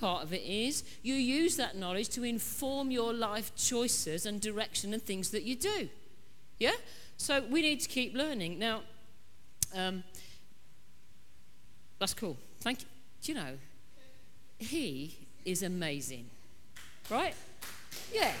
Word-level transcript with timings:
part 0.00 0.22
of 0.22 0.32
it 0.32 0.42
is 0.42 0.82
you 1.02 1.14
use 1.14 1.56
that 1.56 1.76
knowledge 1.76 2.08
to 2.10 2.24
inform 2.24 2.90
your 2.90 3.12
life 3.12 3.54
choices 3.54 4.26
and 4.26 4.40
direction 4.40 4.94
and 4.94 5.02
things 5.02 5.30
that 5.30 5.42
you 5.42 5.54
do. 5.54 5.88
Yeah? 6.58 6.72
So 7.16 7.42
we 7.50 7.62
need 7.62 7.80
to 7.80 7.88
keep 7.88 8.14
learning. 8.14 8.58
Now, 8.58 8.80
um, 9.74 10.02
that's 11.98 12.14
cool. 12.14 12.36
Thank 12.60 12.80
you. 12.80 12.86
Do 13.22 13.32
you 13.32 13.38
know, 13.38 13.58
he 14.58 15.16
is 15.44 15.62
amazing. 15.62 16.30
Right? 17.10 17.34
Yeah. 18.12 18.32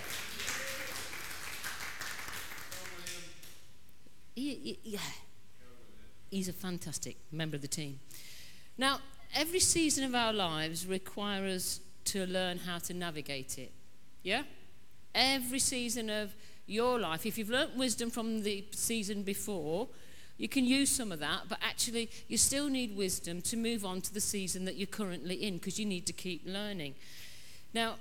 He, 4.34 4.54
he, 4.54 4.78
yeah. 4.84 4.98
He's 6.30 6.48
a 6.48 6.52
fantastic 6.52 7.16
member 7.32 7.56
of 7.56 7.62
the 7.62 7.68
team. 7.68 8.00
Now, 8.78 9.00
every 9.34 9.60
season 9.60 10.04
of 10.04 10.14
our 10.14 10.32
lives 10.32 10.86
requires 10.86 11.54
us 11.54 11.80
to 12.06 12.26
learn 12.26 12.58
how 12.58 12.78
to 12.78 12.94
navigate 12.94 13.58
it. 13.58 13.72
Yeah? 14.22 14.42
Every 15.14 15.58
season 15.58 16.10
of 16.10 16.34
your 16.66 16.98
life, 16.98 17.26
if 17.26 17.38
you've 17.38 17.50
learnt 17.50 17.76
wisdom 17.76 18.10
from 18.10 18.42
the 18.42 18.64
season 18.72 19.22
before, 19.22 19.88
you 20.38 20.48
can 20.48 20.64
use 20.64 20.88
some 20.88 21.12
of 21.12 21.18
that, 21.18 21.42
but 21.48 21.58
actually, 21.60 22.10
you 22.26 22.38
still 22.38 22.68
need 22.68 22.96
wisdom 22.96 23.42
to 23.42 23.56
move 23.56 23.84
on 23.84 24.00
to 24.00 24.14
the 24.14 24.20
season 24.20 24.64
that 24.64 24.76
you're 24.76 24.86
currently 24.86 25.34
in 25.34 25.54
because 25.54 25.78
you 25.78 25.84
need 25.84 26.06
to 26.06 26.14
keep 26.14 26.46
learning. 26.46 26.94
Now, 27.74 27.96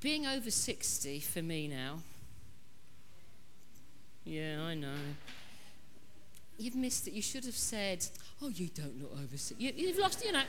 being 0.00 0.26
over 0.26 0.50
60 0.50 1.20
for 1.20 1.42
me 1.42 1.68
now, 1.68 2.00
yeah, 4.24 4.60
I 4.62 4.74
know. 4.74 4.88
You've 6.58 6.74
missed 6.74 7.06
it. 7.06 7.12
You 7.12 7.22
should 7.22 7.44
have 7.44 7.56
said, 7.56 8.06
oh, 8.42 8.48
you 8.48 8.68
don't 8.68 9.00
look 9.00 9.12
over 9.12 9.36
60. 9.36 9.62
You, 9.62 9.72
you've 9.76 9.98
lost, 9.98 10.24
you 10.24 10.32
know, 10.32 10.42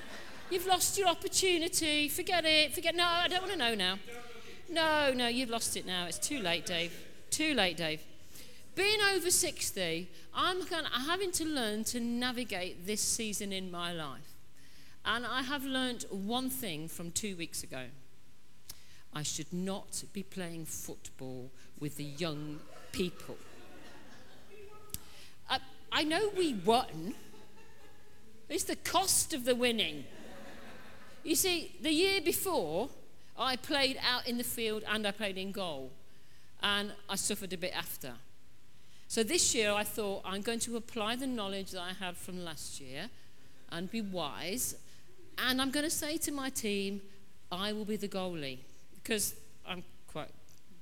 you've 0.49 0.65
lost 0.65 0.97
your 0.97 1.07
opportunity. 1.07 2.07
Forget 2.07 2.45
it. 2.45 2.73
Forget, 2.73 2.95
no, 2.95 3.05
I 3.05 3.27
don't 3.27 3.41
want 3.41 3.51
to 3.53 3.57
know 3.57 3.75
now. 3.75 3.99
No, 4.69 5.13
no, 5.13 5.27
you've 5.27 5.49
lost 5.49 5.75
it 5.77 5.85
now. 5.85 6.05
It's 6.05 6.19
too 6.19 6.39
late, 6.39 6.65
Dave. 6.65 6.93
Too 7.29 7.53
late, 7.53 7.77
Dave. 7.77 8.01
Being 8.75 8.99
over 9.15 9.31
60, 9.31 10.07
I'm 10.33 10.61
having 11.07 11.31
to 11.31 11.45
learn 11.45 11.83
to 11.85 11.99
navigate 11.99 12.85
this 12.85 13.01
season 13.01 13.51
in 13.51 13.71
my 13.71 13.91
life. 13.91 14.35
And 15.03 15.25
I 15.25 15.41
have 15.41 15.63
learned 15.63 16.05
one 16.11 16.49
thing 16.49 16.87
from 16.87 17.11
two 17.11 17.35
weeks 17.37 17.63
ago. 17.63 17.85
I 19.13 19.23
should 19.23 19.51
not 19.51 20.03
be 20.13 20.21
playing 20.21 20.65
football 20.65 21.49
with 21.79 21.97
the 21.97 22.03
young 22.03 22.59
people. 22.91 23.37
I, 25.91 26.03
know 26.03 26.29
we 26.37 26.53
won. 26.53 27.15
It's 28.49 28.63
the 28.63 28.75
cost 28.75 29.33
of 29.33 29.45
the 29.45 29.55
winning. 29.55 30.05
You 31.23 31.35
see, 31.35 31.75
the 31.81 31.91
year 31.91 32.21
before, 32.21 32.89
I 33.37 33.55
played 33.55 33.97
out 34.07 34.27
in 34.27 34.37
the 34.37 34.43
field 34.43 34.83
and 34.87 35.05
I 35.05 35.11
played 35.11 35.37
in 35.37 35.51
goal. 35.51 35.91
And 36.63 36.91
I 37.09 37.15
suffered 37.15 37.53
a 37.53 37.57
bit 37.57 37.75
after. 37.75 38.13
So 39.07 39.23
this 39.23 39.53
year 39.55 39.71
I 39.71 39.83
thought 39.83 40.23
I'm 40.25 40.41
going 40.41 40.59
to 40.59 40.75
apply 40.75 41.15
the 41.15 41.27
knowledge 41.27 41.71
that 41.71 41.81
I 41.81 41.93
had 41.93 42.17
from 42.17 42.43
last 42.43 42.81
year 42.81 43.09
and 43.71 43.89
be 43.89 44.01
wise. 44.01 44.75
And 45.37 45.61
I'm 45.61 45.71
going 45.71 45.85
to 45.85 45.91
say 45.91 46.17
to 46.17 46.31
my 46.31 46.49
team, 46.49 47.01
I 47.51 47.73
will 47.73 47.85
be 47.85 47.95
the 47.95 48.07
goalie 48.07 48.59
because 48.95 49.35
I'm 49.65 49.83
quite, 50.07 50.29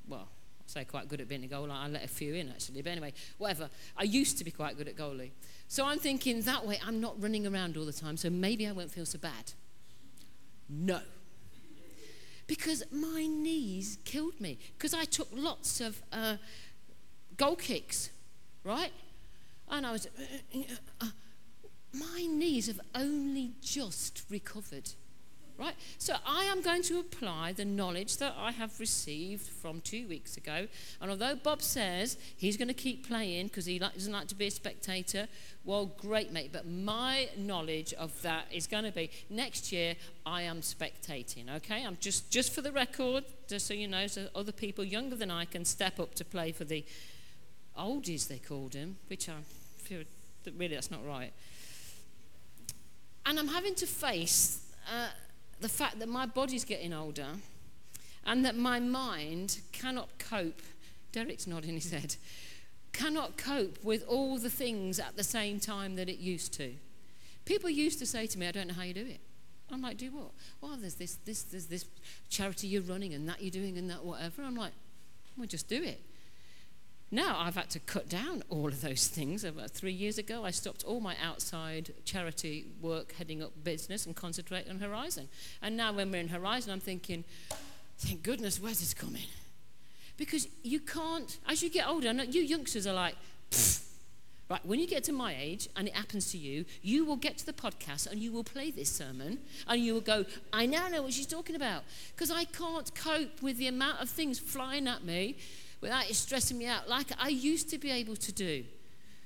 well, 0.07 0.27
I 0.75 0.81
say 0.81 0.85
quite 0.85 1.07
good 1.07 1.21
at 1.21 1.27
being 1.27 1.43
a 1.43 1.47
goalie. 1.47 1.71
I 1.71 1.87
let 1.87 2.03
a 2.03 2.07
few 2.07 2.33
in 2.33 2.49
actually. 2.49 2.81
But 2.81 2.91
anyway, 2.91 3.13
whatever. 3.37 3.69
I 3.97 4.03
used 4.03 4.37
to 4.39 4.43
be 4.43 4.51
quite 4.51 4.77
good 4.77 4.87
at 4.87 4.95
goalie. 4.95 5.31
So 5.67 5.85
I'm 5.85 5.99
thinking 5.99 6.41
that 6.41 6.65
way 6.65 6.79
I'm 6.85 6.99
not 6.99 7.21
running 7.21 7.47
around 7.47 7.77
all 7.77 7.85
the 7.85 7.93
time, 7.93 8.17
so 8.17 8.29
maybe 8.29 8.67
I 8.67 8.71
won't 8.71 8.91
feel 8.91 9.05
so 9.05 9.17
bad. 9.17 9.53
No. 10.69 10.99
Because 12.47 12.83
my 12.91 13.25
knees 13.25 13.97
killed 14.05 14.39
me. 14.39 14.59
Because 14.77 14.93
I 14.93 15.05
took 15.05 15.29
lots 15.33 15.81
of 15.81 16.01
uh, 16.11 16.37
goal 17.37 17.55
kicks 17.55 18.09
right? 18.65 18.91
And 19.69 19.85
I 19.85 19.91
was, 19.93 20.07
uh, 20.07 20.59
uh, 20.99 21.07
my 21.93 22.27
knees 22.29 22.67
have 22.67 22.81
only 22.93 23.51
just 23.61 24.23
recovered, 24.29 24.89
right? 25.57 25.75
So 25.97 26.15
I 26.25 26.43
am 26.45 26.61
going 26.61 26.81
to 26.83 26.99
apply 26.99 27.53
the 27.53 27.65
knowledge 27.65 28.17
that 28.17 28.35
I 28.37 28.51
have 28.51 28.79
received 28.79 29.47
from 29.47 29.81
two 29.81 30.07
weeks 30.07 30.37
ago. 30.37 30.67
And 31.01 31.11
although 31.11 31.35
Bob 31.35 31.61
says 31.61 32.17
he's 32.35 32.57
going 32.57 32.67
to 32.67 32.73
keep 32.73 33.07
playing 33.07 33.47
because 33.47 33.65
he 33.65 33.79
doesn't 33.79 34.11
like 34.11 34.27
to 34.27 34.35
be 34.35 34.47
a 34.47 34.51
spectator, 34.51 35.27
well, 35.63 35.85
great, 35.97 36.31
mate. 36.31 36.51
But 36.51 36.67
my 36.67 37.29
knowledge 37.37 37.93
of 37.93 38.21
that 38.21 38.45
is 38.51 38.67
going 38.67 38.83
to 38.83 38.91
be 38.91 39.09
next 39.29 39.71
year 39.71 39.95
I 40.25 40.43
am 40.43 40.61
spectating, 40.61 41.53
okay? 41.57 41.85
I'm 41.85 41.97
just, 41.99 42.29
just 42.29 42.53
for 42.53 42.61
the 42.61 42.71
record, 42.71 43.23
just 43.47 43.67
so 43.67 43.73
you 43.73 43.87
know, 43.87 44.07
so 44.07 44.27
other 44.35 44.51
people 44.51 44.83
younger 44.83 45.15
than 45.15 45.31
I 45.31 45.45
can 45.45 45.65
step 45.65 45.99
up 45.99 46.15
to 46.15 46.25
play 46.25 46.51
for 46.51 46.65
the 46.65 46.83
oldies, 47.77 48.27
they 48.27 48.39
called 48.39 48.73
him, 48.73 48.97
which 49.07 49.29
I 49.29 49.33
feel 49.77 50.03
that 50.43 50.53
really 50.57 50.75
that's 50.75 50.91
not 50.91 51.05
right. 51.05 51.33
And 53.25 53.39
I'm 53.39 53.47
having 53.47 53.73
to 53.75 53.87
face 53.87 54.61
uh, 54.87 55.07
the 55.59 55.69
fact 55.69 55.99
that 55.99 56.09
my 56.09 56.25
body's 56.25 56.65
getting 56.65 56.93
older 56.93 57.27
and 58.25 58.45
that 58.45 58.55
my 58.55 58.79
mind 58.79 59.59
cannot 59.71 60.09
cope. 60.17 60.61
Derek's 61.11 61.47
nodding 61.47 61.75
his 61.75 61.91
head. 61.91 62.15
Cannot 62.91 63.37
cope 63.37 63.83
with 63.83 64.03
all 64.07 64.37
the 64.37 64.49
things 64.49 64.99
at 64.99 65.15
the 65.15 65.23
same 65.23 65.59
time 65.59 65.95
that 65.95 66.09
it 66.09 66.17
used 66.17 66.53
to. 66.53 66.73
People 67.45 67.69
used 67.69 67.99
to 67.99 68.05
say 68.05 68.25
to 68.27 68.39
me, 68.39 68.47
I 68.47 68.51
don't 68.51 68.67
know 68.67 68.73
how 68.73 68.83
you 68.83 68.93
do 68.93 69.05
it. 69.05 69.19
I'm 69.71 69.81
like, 69.81 69.97
do 69.97 70.11
what? 70.11 70.31
Well, 70.61 70.77
there's 70.79 70.95
this, 70.95 71.15
this, 71.25 71.43
there's 71.43 71.67
this 71.67 71.85
charity 72.29 72.67
you're 72.67 72.81
running 72.83 73.13
and 73.13 73.27
that 73.29 73.41
you're 73.41 73.51
doing 73.51 73.77
and 73.77 73.89
that 73.89 74.03
whatever. 74.03 74.43
I'm 74.43 74.55
like, 74.55 74.73
well, 75.37 75.47
just 75.47 75.67
do 75.67 75.81
it. 75.81 76.01
Now 77.11 77.37
I've 77.39 77.55
had 77.55 77.69
to 77.71 77.79
cut 77.79 78.09
down 78.09 78.43
all 78.49 78.67
of 78.67 78.81
those 78.81 79.07
things. 79.07 79.43
About 79.43 79.71
three 79.71 79.91
years 79.91 80.17
ago, 80.17 80.43
I 80.43 80.51
stopped 80.51 80.83
all 80.83 80.99
my 80.99 81.15
outside 81.23 81.93
charity 82.03 82.65
work, 82.81 83.13
heading 83.13 83.43
up 83.43 83.51
business, 83.63 84.05
and 84.05 84.15
concentrate 84.15 84.69
on 84.69 84.79
Horizon. 84.79 85.29
And 85.61 85.77
now 85.77 85.93
when 85.93 86.11
we're 86.11 86.21
in 86.21 86.29
Horizon, 86.29 86.73
I'm 86.73 86.79
thinking, 86.79 87.23
thank 87.99 88.23
goodness, 88.23 88.59
where's 88.59 88.79
this 88.79 88.93
coming? 88.93 89.27
Because 90.17 90.47
you 90.63 90.79
can't, 90.79 91.37
as 91.47 91.61
you 91.61 91.69
get 91.69 91.87
older, 91.87 92.11
you 92.11 92.41
youngsters 92.41 92.87
are 92.87 92.93
like, 92.93 93.15
Right, 94.47 94.63
when 94.63 94.79
you 94.79 94.85
get 94.85 95.03
to 95.05 95.11
my 95.11 95.35
age 95.35 95.67
and 95.75 95.87
it 95.87 95.95
happens 95.95 96.31
to 96.31 96.37
you, 96.37 96.65
you 96.83 97.03
will 97.03 97.15
get 97.15 97.35
to 97.39 97.45
the 97.47 97.53
podcast 97.53 98.11
and 98.11 98.21
you 98.21 98.31
will 98.31 98.43
play 98.43 98.69
this 98.69 98.91
sermon 98.91 99.39
and 99.67 99.81
you 99.81 99.95
will 99.95 100.01
go, 100.01 100.23
I 100.53 100.67
now 100.67 100.87
know 100.87 101.01
what 101.01 101.13
she's 101.13 101.25
talking 101.25 101.55
about. 101.55 101.81
Because 102.15 102.29
I 102.29 102.43
can't 102.43 102.93
cope 102.93 103.41
with 103.41 103.57
the 103.57 103.67
amount 103.67 104.03
of 104.03 104.09
things 104.09 104.37
flying 104.37 104.87
at 104.87 105.03
me 105.03 105.37
without 105.81 106.09
it 106.09 106.15
stressing 106.15 106.57
me 106.57 106.67
out 106.67 106.89
like 106.89 107.07
I 107.19 107.29
used 107.29 107.69
to 107.69 107.77
be 107.77 107.91
able 107.91 108.15
to 108.15 108.31
do. 108.31 108.63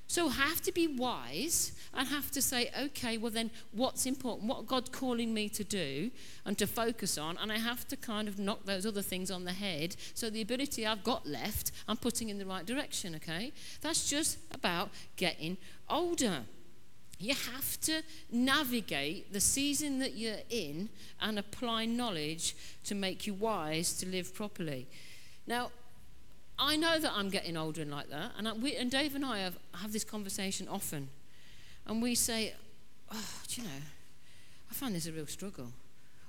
So 0.09 0.27
I 0.27 0.31
have 0.31 0.59
to 0.63 0.71
be 0.71 0.87
wise 0.87 1.71
and 1.93 2.07
have 2.07 2.31
to 2.31 2.41
say, 2.41 2.71
okay, 2.81 3.19
well 3.19 3.31
then 3.31 3.51
what's 3.73 4.07
important? 4.07 4.49
What 4.49 4.65
God's 4.65 4.89
calling 4.89 5.35
me 5.35 5.49
to 5.49 5.63
do 5.63 6.09
and 6.45 6.57
to 6.57 6.65
focus 6.65 7.19
on, 7.19 7.38
and 7.38 7.51
I 7.51 7.59
have 7.59 7.88
to 7.89 7.95
kind 7.95 8.27
of 8.27 8.39
knock 8.39 8.65
those 8.65 8.88
other 8.88 9.03
things 9.03 9.29
on 9.29 9.45
the 9.45 9.53
head 9.53 9.95
so 10.15 10.31
the 10.31 10.41
ability 10.41 10.88
I've 10.88 11.03
got 11.03 11.27
left, 11.27 11.71
I'm 11.88 11.95
putting 11.95 12.29
in 12.29 12.39
the 12.39 12.45
right 12.47 12.65
direction, 12.65 13.13
okay? 13.17 13.53
That's 13.81 14.09
just 14.09 14.39
about 14.51 14.89
getting 15.15 15.57
older. 15.88 16.39
You 17.19 17.35
have 17.35 17.79
to 17.81 18.01
navigate 18.31 19.31
the 19.31 19.41
season 19.41 19.99
that 19.99 20.15
you're 20.15 20.41
in 20.49 20.89
and 21.21 21.38
apply 21.38 21.85
knowledge 21.85 22.55
to 22.85 22.95
make 22.95 23.27
you 23.27 23.35
wise 23.35 23.93
to 23.99 24.07
live 24.07 24.33
properly. 24.33 24.88
Now, 25.45 25.69
I 26.59 26.75
know 26.75 26.99
that 26.99 27.13
I'm 27.15 27.29
getting 27.29 27.55
older 27.55 27.81
and 27.81 27.89
like 27.89 28.09
that. 28.09 28.33
And, 28.37 28.47
I, 28.47 28.53
we, 28.53 28.75
and 28.75 28.91
Dave 28.91 29.15
and 29.15 29.25
I 29.25 29.39
have, 29.39 29.57
have 29.75 29.93
this 29.93 30.03
conversation 30.03 30.67
often. 30.67 31.07
And 31.87 32.01
we 32.01 32.15
say, 32.15 32.53
oh, 33.11 33.31
do 33.47 33.61
you 33.61 33.67
know, 33.67 33.73
I 34.69 34.73
find 34.73 34.93
this 34.93 35.07
a 35.07 35.13
real 35.13 35.25
struggle. 35.25 35.67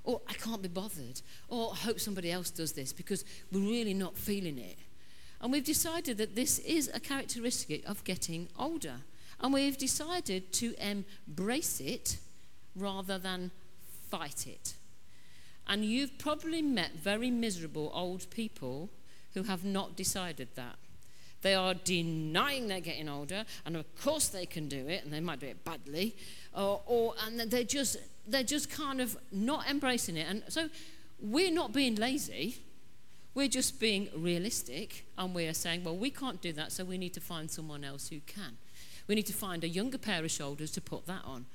Or 0.03 0.21
I 0.27 0.33
can't 0.33 0.61
be 0.61 0.69
bothered. 0.69 1.21
Or 1.49 1.73
I 1.73 1.75
hope 1.75 1.99
somebody 1.99 2.31
else 2.31 2.49
does 2.49 2.71
this 2.71 2.93
because 2.93 3.25
we're 3.51 3.59
really 3.59 3.93
not 3.93 4.17
feeling 4.17 4.57
it. 4.57 4.77
And 5.41 5.51
we've 5.51 5.65
decided 5.65 6.17
that 6.17 6.35
this 6.35 6.59
is 6.59 6.89
a 6.93 6.99
characteristic 6.99 7.87
of 7.87 8.03
getting 8.05 8.47
older. 8.57 9.01
And 9.41 9.53
we've 9.53 9.77
decided 9.77 10.53
to 10.53 10.73
embrace 10.79 11.81
it 11.81 12.17
rather 12.75 13.17
than 13.17 13.51
fight 14.09 14.47
it. 14.47 14.75
And 15.67 15.83
you've 15.83 16.17
probably 16.17 16.61
met 16.61 16.91
very 16.95 17.29
miserable 17.29 17.91
old 17.93 18.29
people 18.29 18.89
who 19.33 19.43
have 19.43 19.63
not 19.63 19.95
decided 19.95 20.49
that. 20.55 20.75
They 21.41 21.55
are 21.55 21.73
denying 21.73 22.67
they're 22.67 22.79
getting 22.79 23.09
older, 23.09 23.45
and 23.65 23.75
of 23.75 23.85
course 23.95 24.27
they 24.27 24.45
can 24.45 24.67
do 24.67 24.87
it, 24.87 25.03
and 25.03 25.11
they 25.11 25.19
might 25.19 25.39
do 25.39 25.47
it 25.47 25.63
badly, 25.63 26.15
or, 26.55 26.81
or 26.85 27.15
and 27.25 27.39
they're 27.39 27.63
just 27.63 27.97
they're 28.27 28.43
just 28.43 28.69
kind 28.69 29.01
of 29.01 29.17
not 29.31 29.67
embracing 29.69 30.17
it. 30.17 30.27
And 30.29 30.43
so 30.47 30.69
we're 31.19 31.51
not 31.51 31.73
being 31.73 31.95
lazy. 31.95 32.57
We're 33.33 33.47
just 33.47 33.79
being 33.79 34.09
realistic, 34.15 35.05
and 35.17 35.33
we 35.33 35.47
are 35.47 35.53
saying, 35.53 35.83
well, 35.83 35.95
we 35.95 36.11
can't 36.11 36.41
do 36.41 36.51
that, 36.53 36.71
so 36.71 36.83
we 36.83 36.97
need 36.97 37.13
to 37.13 37.21
find 37.21 37.49
someone 37.49 37.83
else 37.83 38.09
who 38.09 38.19
can. 38.27 38.57
We 39.07 39.15
need 39.15 39.25
to 39.27 39.33
find 39.33 39.63
a 39.63 39.69
younger 39.69 39.97
pair 39.97 40.23
of 40.23 40.31
shoulders 40.31 40.69
to 40.71 40.81
put 40.81 41.07
that 41.07 41.21
on. 41.25 41.45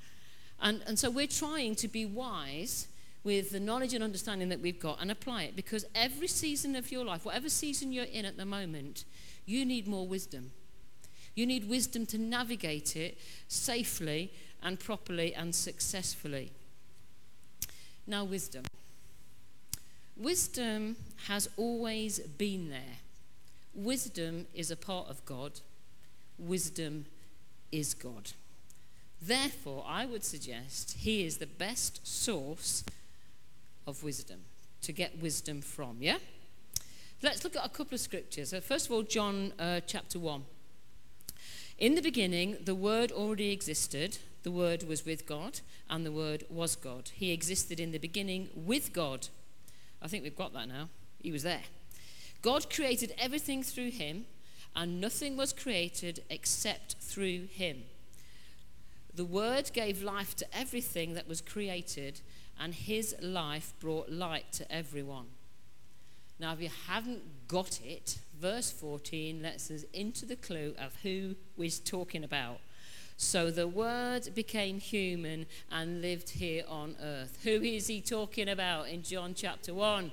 And, 0.59 0.81
and 0.87 0.97
so 0.97 1.11
we're 1.11 1.27
trying 1.27 1.75
to 1.75 1.87
be 1.87 2.03
wise 2.03 2.87
with 3.27 3.49
the 3.49 3.59
knowledge 3.59 3.93
and 3.93 4.01
understanding 4.01 4.47
that 4.47 4.61
we've 4.61 4.79
got 4.79 5.01
and 5.01 5.11
apply 5.11 5.43
it 5.43 5.53
because 5.53 5.83
every 5.93 6.29
season 6.29 6.77
of 6.77 6.93
your 6.93 7.03
life, 7.03 7.25
whatever 7.25 7.49
season 7.49 7.91
you're 7.91 8.05
in 8.05 8.23
at 8.23 8.37
the 8.37 8.45
moment, 8.45 9.03
you 9.45 9.65
need 9.65 9.85
more 9.85 10.07
wisdom. 10.07 10.51
You 11.35 11.45
need 11.45 11.67
wisdom 11.67 12.05
to 12.05 12.17
navigate 12.17 12.95
it 12.95 13.17
safely 13.49 14.31
and 14.63 14.79
properly 14.79 15.35
and 15.35 15.53
successfully. 15.53 16.53
Now, 18.07 18.23
wisdom. 18.23 18.63
Wisdom 20.15 20.95
has 21.27 21.49
always 21.57 22.19
been 22.19 22.69
there. 22.69 22.99
Wisdom 23.75 24.47
is 24.53 24.71
a 24.71 24.77
part 24.77 25.09
of 25.09 25.25
God. 25.25 25.59
Wisdom 26.39 27.07
is 27.73 27.93
God. 27.93 28.31
Therefore, 29.21 29.83
I 29.85 30.05
would 30.05 30.23
suggest 30.23 30.99
he 30.99 31.25
is 31.25 31.39
the 31.39 31.45
best 31.45 32.07
source 32.07 32.85
of 33.87 34.03
wisdom 34.03 34.41
to 34.81 34.91
get 34.91 35.19
wisdom 35.19 35.61
from. 35.61 35.97
Yeah? 35.99 36.17
Let's 37.23 37.43
look 37.43 37.55
at 37.55 37.65
a 37.65 37.69
couple 37.69 37.95
of 37.95 38.01
scriptures. 38.01 38.53
First 38.63 38.85
of 38.85 38.91
all, 38.91 39.01
John 39.01 39.53
uh, 39.57 39.79
chapter 39.87 40.19
1. 40.19 40.43
In 41.79 41.95
the 41.95 42.01
beginning, 42.01 42.57
the 42.63 42.75
Word 42.75 43.11
already 43.11 43.51
existed. 43.51 44.19
The 44.43 44.51
Word 44.51 44.83
was 44.83 45.05
with 45.05 45.25
God, 45.25 45.61
and 45.89 46.05
the 46.05 46.11
Word 46.11 46.43
was 46.49 46.75
God. 46.75 47.11
He 47.13 47.31
existed 47.31 47.79
in 47.79 47.91
the 47.91 47.97
beginning 47.97 48.49
with 48.55 48.93
God. 48.93 49.29
I 50.01 50.07
think 50.07 50.23
we've 50.23 50.35
got 50.35 50.53
that 50.53 50.67
now. 50.67 50.89
He 51.21 51.31
was 51.31 51.43
there. 51.43 51.63
God 52.41 52.69
created 52.69 53.13
everything 53.17 53.63
through 53.63 53.91
him, 53.91 54.25
and 54.75 55.01
nothing 55.01 55.37
was 55.37 55.53
created 55.53 56.23
except 56.29 56.95
through 56.99 57.47
him. 57.47 57.83
The 59.13 59.25
Word 59.25 59.71
gave 59.73 60.03
life 60.03 60.35
to 60.35 60.45
everything 60.55 61.15
that 61.15 61.27
was 61.27 61.41
created, 61.41 62.21
and 62.59 62.73
his 62.73 63.15
life 63.21 63.73
brought 63.79 64.09
light 64.11 64.51
to 64.53 64.71
everyone. 64.71 65.27
Now, 66.39 66.53
if 66.53 66.61
you 66.61 66.69
haven't 66.87 67.47
got 67.47 67.79
it, 67.83 68.19
verse 68.39 68.69
14 68.71 69.41
lets 69.41 69.71
us 69.71 69.83
into 69.93 70.25
the 70.25 70.35
clue 70.35 70.75
of 70.79 70.95
who 71.01 71.35
we're 71.55 71.69
talking 71.69 72.23
about. 72.23 72.59
So 73.17 73.49
the 73.49 73.67
Word 73.67 74.29
became 74.35 74.79
human 74.79 75.47
and 75.71 76.01
lived 76.01 76.29
here 76.29 76.63
on 76.69 76.95
earth. 77.01 77.39
Who 77.43 77.61
is 77.63 77.87
he 77.87 77.99
talking 77.99 78.47
about 78.47 78.89
in 78.89 79.01
John 79.01 79.33
chapter 79.35 79.73
1? 79.73 80.11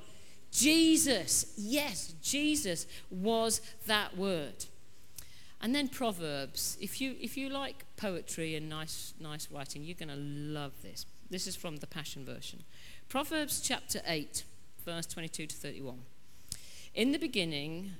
Jesus. 0.50 1.52
Yes, 1.58 2.14
Jesus 2.23 2.87
was 3.11 3.61
that 3.87 4.17
Word. 4.17 4.64
And 5.61 5.75
then 5.75 5.88
Proverbs. 5.88 6.79
If 6.81 7.00
you, 7.00 7.14
if 7.20 7.37
you 7.37 7.50
like 7.50 7.85
poetry 7.96 8.55
and 8.55 8.70
nice, 8.70 9.12
nice 9.20 9.49
writing, 9.50 9.85
you're 9.85 9.96
going 9.96 10.08
to 10.08 10.17
love 10.17 10.73
this. 10.82 11.05
This 11.34 11.48
is 11.48 11.56
from 11.56 11.78
the 11.78 11.88
Passion 11.88 12.25
Version. 12.25 12.62
Proverbs 13.08 13.60
chapter 13.60 14.00
8, 14.06 14.44
verse 14.86 15.04
22 15.04 15.48
to 15.48 15.56
31. 15.56 15.98
In 16.94 17.10
the 17.10 17.19
beginning, 17.19 17.90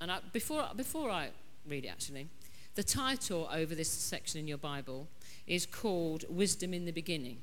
and 0.00 0.10
I, 0.10 0.18
before, 0.32 0.66
before 0.74 1.08
I 1.08 1.28
read 1.68 1.84
it 1.84 1.88
actually, 1.90 2.26
the 2.74 2.82
title 2.82 3.48
over 3.52 3.76
this 3.76 3.88
section 3.88 4.40
in 4.40 4.48
your 4.48 4.58
Bible 4.58 5.06
is 5.46 5.64
called 5.64 6.24
Wisdom 6.28 6.74
in 6.74 6.86
the 6.86 6.90
Beginning 6.90 7.38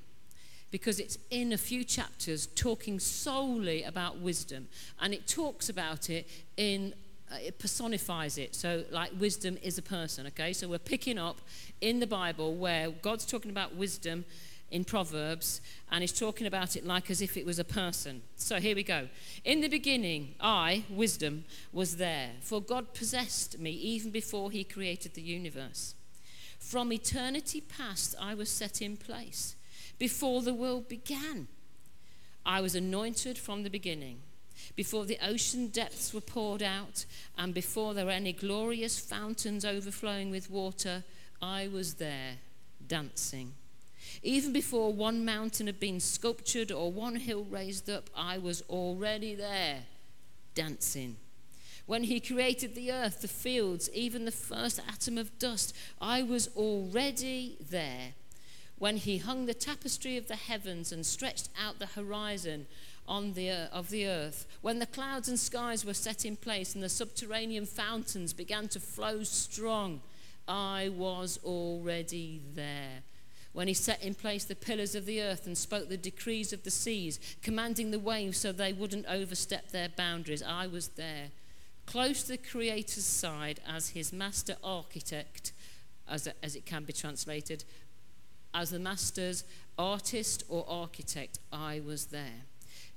because 0.71 0.99
it's 0.99 1.17
in 1.29 1.53
a 1.53 1.57
few 1.57 1.85
chapters 1.85 2.47
talking 2.47 2.99
solely 2.99 3.83
about 3.83 4.19
wisdom 4.19 4.67
and 4.99 5.13
it 5.13 5.25
talks 5.25 5.69
about 5.69 6.09
it 6.09 6.27
in 6.57 6.93
uh, 7.31 7.35
it 7.35 7.57
personifies 7.59 8.37
it 8.37 8.53
so 8.53 8.83
like 8.91 9.09
wisdom 9.17 9.57
is 9.61 9.77
a 9.77 9.81
person 9.81 10.27
okay 10.27 10.51
so 10.51 10.67
we're 10.67 10.77
picking 10.77 11.17
up 11.17 11.39
in 11.79 11.99
the 11.99 12.07
bible 12.07 12.55
where 12.55 12.89
god's 12.89 13.25
talking 13.25 13.51
about 13.51 13.75
wisdom 13.75 14.25
in 14.73 14.83
Proverbs, 14.83 15.61
and 15.91 16.01
he's 16.01 16.11
talking 16.11 16.47
about 16.47 16.75
it 16.75 16.83
like 16.83 17.11
as 17.11 17.21
if 17.21 17.37
it 17.37 17.45
was 17.45 17.59
a 17.59 17.63
person. 17.63 18.23
So 18.37 18.59
here 18.59 18.75
we 18.75 18.81
go. 18.81 19.07
In 19.45 19.61
the 19.61 19.67
beginning, 19.67 20.33
I, 20.41 20.83
wisdom, 20.89 21.45
was 21.71 21.97
there, 21.97 22.31
for 22.41 22.59
God 22.59 22.95
possessed 22.95 23.59
me 23.59 23.69
even 23.69 24.09
before 24.09 24.49
he 24.49 24.63
created 24.63 25.13
the 25.13 25.21
universe. 25.21 25.93
From 26.57 26.91
eternity 26.91 27.61
past, 27.61 28.15
I 28.19 28.33
was 28.33 28.49
set 28.49 28.81
in 28.81 28.97
place 28.97 29.55
before 29.99 30.41
the 30.41 30.55
world 30.55 30.89
began. 30.89 31.47
I 32.43 32.59
was 32.59 32.73
anointed 32.73 33.37
from 33.37 33.61
the 33.61 33.69
beginning. 33.69 34.21
Before 34.75 35.05
the 35.05 35.19
ocean 35.23 35.67
depths 35.67 36.15
were 36.15 36.21
poured 36.21 36.63
out, 36.63 37.05
and 37.37 37.53
before 37.53 37.93
there 37.93 38.05
were 38.05 38.11
any 38.11 38.33
glorious 38.33 38.99
fountains 38.99 39.65
overflowing 39.65 40.31
with 40.31 40.49
water, 40.49 41.03
I 41.39 41.67
was 41.67 41.95
there 41.95 42.37
dancing. 42.87 43.53
Even 44.21 44.53
before 44.53 44.93
one 44.93 45.25
mountain 45.25 45.67
had 45.67 45.79
been 45.79 45.99
sculptured 45.99 46.71
or 46.71 46.91
one 46.91 47.15
hill 47.15 47.45
raised 47.49 47.89
up, 47.89 48.09
I 48.15 48.37
was 48.37 48.61
already 48.69 49.33
there 49.35 49.83
dancing. 50.53 51.17
When 51.85 52.03
he 52.03 52.19
created 52.19 52.75
the 52.75 52.91
earth, 52.91 53.21
the 53.21 53.27
fields, 53.27 53.89
even 53.93 54.25
the 54.25 54.31
first 54.31 54.79
atom 54.87 55.17
of 55.17 55.37
dust, 55.37 55.75
I 55.99 56.23
was 56.23 56.47
already 56.55 57.57
there. 57.69 58.13
When 58.77 58.97
he 58.97 59.17
hung 59.17 59.45
the 59.45 59.53
tapestry 59.53 60.17
of 60.17 60.27
the 60.27 60.35
heavens 60.35 60.91
and 60.91 61.05
stretched 61.05 61.49
out 61.59 61.79
the 61.79 61.87
horizon 61.87 62.67
on 63.07 63.33
the, 63.33 63.49
uh, 63.49 63.67
of 63.71 63.89
the 63.89 64.07
earth, 64.07 64.47
when 64.61 64.79
the 64.79 64.85
clouds 64.85 65.27
and 65.27 65.39
skies 65.39 65.83
were 65.83 65.93
set 65.93 66.25
in 66.25 66.37
place 66.37 66.73
and 66.73 66.83
the 66.83 66.89
subterranean 66.89 67.65
fountains 67.65 68.31
began 68.33 68.67
to 68.69 68.79
flow 68.79 69.23
strong, 69.23 70.01
I 70.47 70.89
was 70.89 71.39
already 71.43 72.41
there 72.53 73.03
when 73.53 73.67
he 73.67 73.73
set 73.73 74.03
in 74.03 74.15
place 74.15 74.43
the 74.43 74.55
pillars 74.55 74.95
of 74.95 75.05
the 75.05 75.21
earth 75.21 75.45
and 75.45 75.57
spoke 75.57 75.87
the 75.87 75.97
decrees 75.97 76.51
of 76.51 76.63
the 76.63 76.71
seas, 76.71 77.19
commanding 77.41 77.91
the 77.91 77.99
waves 77.99 78.37
so 78.37 78.51
they 78.51 78.73
wouldn't 78.73 79.05
overstep 79.07 79.69
their 79.69 79.89
boundaries. 79.89 80.43
I 80.43 80.67
was 80.67 80.89
there, 80.89 81.29
close 81.85 82.23
to 82.23 82.29
the 82.29 82.37
Creator's 82.37 83.05
side 83.05 83.59
as 83.67 83.89
his 83.89 84.11
master 84.11 84.55
architect, 84.63 85.53
as, 86.09 86.27
as 86.41 86.55
it 86.55 86.65
can 86.65 86.83
be 86.83 86.93
translated, 86.93 87.63
as 88.53 88.71
the 88.71 88.79
master's 88.79 89.43
artist 89.77 90.43
or 90.49 90.65
architect. 90.67 91.39
I 91.51 91.79
was 91.85 92.07
there. 92.07 92.45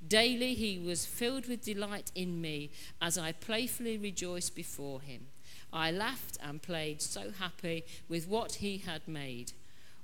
Daily 0.07 0.55
he 0.55 0.79
was 0.79 1.07
filled 1.07 1.49
with 1.49 1.65
delight 1.65 2.11
in 2.15 2.41
me 2.41 2.71
as 3.01 3.19
I 3.19 3.33
playfully 3.33 3.99
rejoiced 3.99 4.55
before 4.55 5.01
him. 5.01 5.27
I 5.73 5.91
laughed 5.91 6.39
and 6.43 6.63
played, 6.63 7.03
so 7.03 7.33
happy 7.39 7.85
with 8.09 8.27
what 8.27 8.57
he 8.57 8.79
had 8.79 9.07
made 9.07 9.53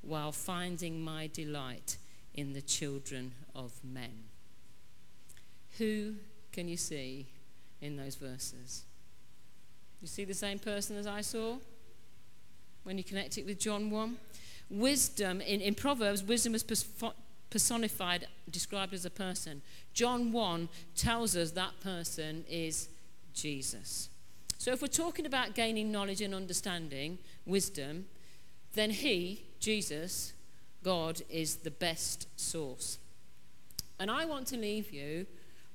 while 0.02 0.32
finding 0.32 1.00
my 1.00 1.28
delight 1.32 1.96
in 2.34 2.52
the 2.52 2.62
children 2.62 3.32
of 3.54 3.72
men. 3.84 4.24
Who 5.78 6.14
can 6.52 6.68
you 6.68 6.76
see 6.76 7.26
in 7.80 7.96
those 7.96 8.16
verses? 8.16 8.84
You 10.00 10.08
see 10.08 10.24
the 10.24 10.34
same 10.34 10.58
person 10.58 10.96
as 10.96 11.06
I 11.06 11.20
saw 11.20 11.56
when 12.84 12.98
you 12.98 13.04
connect 13.04 13.38
it 13.38 13.46
with 13.46 13.58
John 13.58 13.90
1? 13.90 14.16
Wisdom, 14.70 15.40
in, 15.40 15.60
in 15.60 15.74
Proverbs, 15.74 16.22
wisdom 16.22 16.54
is 16.54 16.64
personified, 17.50 18.26
described 18.50 18.94
as 18.94 19.04
a 19.04 19.10
person. 19.10 19.62
John 19.92 20.32
1 20.32 20.68
tells 20.96 21.36
us 21.36 21.52
that 21.52 21.78
person 21.80 22.44
is 22.48 22.88
Jesus. 23.34 24.08
So 24.58 24.72
if 24.72 24.80
we're 24.80 24.88
talking 24.88 25.26
about 25.26 25.54
gaining 25.54 25.92
knowledge 25.92 26.20
and 26.20 26.34
understanding, 26.34 27.18
wisdom, 27.46 28.06
then 28.74 28.90
he, 28.90 29.44
Jesus, 29.60 30.32
God, 30.82 31.22
is 31.30 31.56
the 31.56 31.70
best 31.70 32.26
source. 32.38 32.98
And 33.98 34.10
I 34.10 34.24
want 34.24 34.46
to 34.48 34.56
leave 34.56 34.90
you 34.90 35.26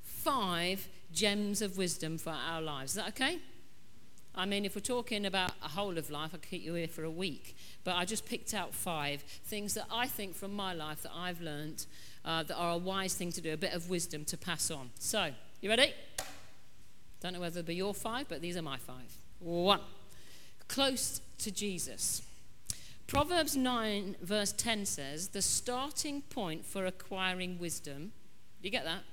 five 0.01 0.87
gems 1.11 1.61
of 1.61 1.77
wisdom 1.77 2.17
for 2.17 2.31
our 2.31 2.61
lives. 2.61 2.91
Is 2.91 2.95
that 2.95 3.09
okay? 3.09 3.39
I 4.35 4.45
mean, 4.45 4.65
if 4.65 4.75
we're 4.75 4.81
talking 4.81 5.25
about 5.25 5.51
a 5.63 5.67
whole 5.67 5.97
of 5.97 6.11
life, 6.11 6.31
I 6.33 6.37
could 6.37 6.49
keep 6.49 6.63
you 6.63 6.75
here 6.75 6.87
for 6.87 7.03
a 7.03 7.09
week. 7.09 7.55
But 7.83 7.95
I 7.95 8.05
just 8.05 8.25
picked 8.25 8.53
out 8.53 8.73
five 8.73 9.21
things 9.21 9.73
that 9.73 9.85
I 9.91 10.05
think 10.05 10.35
from 10.35 10.53
my 10.55 10.73
life 10.73 11.01
that 11.03 11.11
I've 11.15 11.41
learned 11.41 11.87
uh, 12.23 12.43
that 12.43 12.55
are 12.55 12.73
a 12.73 12.77
wise 12.77 13.15
thing 13.15 13.31
to 13.31 13.41
do, 13.41 13.53
a 13.53 13.57
bit 13.57 13.73
of 13.73 13.89
wisdom 13.89 14.25
to 14.25 14.37
pass 14.37 14.69
on. 14.69 14.91
So, 14.99 15.31
you 15.59 15.69
ready? 15.69 15.93
Don't 17.19 17.33
know 17.33 17.39
whether 17.39 17.55
they'll 17.55 17.63
be 17.63 17.75
your 17.75 17.95
five, 17.95 18.27
but 18.29 18.41
these 18.41 18.55
are 18.57 18.61
my 18.61 18.77
five. 18.77 19.17
One, 19.39 19.81
close 20.67 21.21
to 21.39 21.51
Jesus. 21.51 22.21
Proverbs 23.07 23.55
9, 23.55 24.17
verse 24.21 24.51
10 24.51 24.85
says, 24.85 25.29
The 25.29 25.41
starting 25.41 26.23
point 26.23 26.65
for 26.65 26.85
acquiring 26.85 27.57
wisdom, 27.57 28.11
do 28.61 28.67
you 28.67 28.69
get 28.69 28.83
that? 28.83 29.03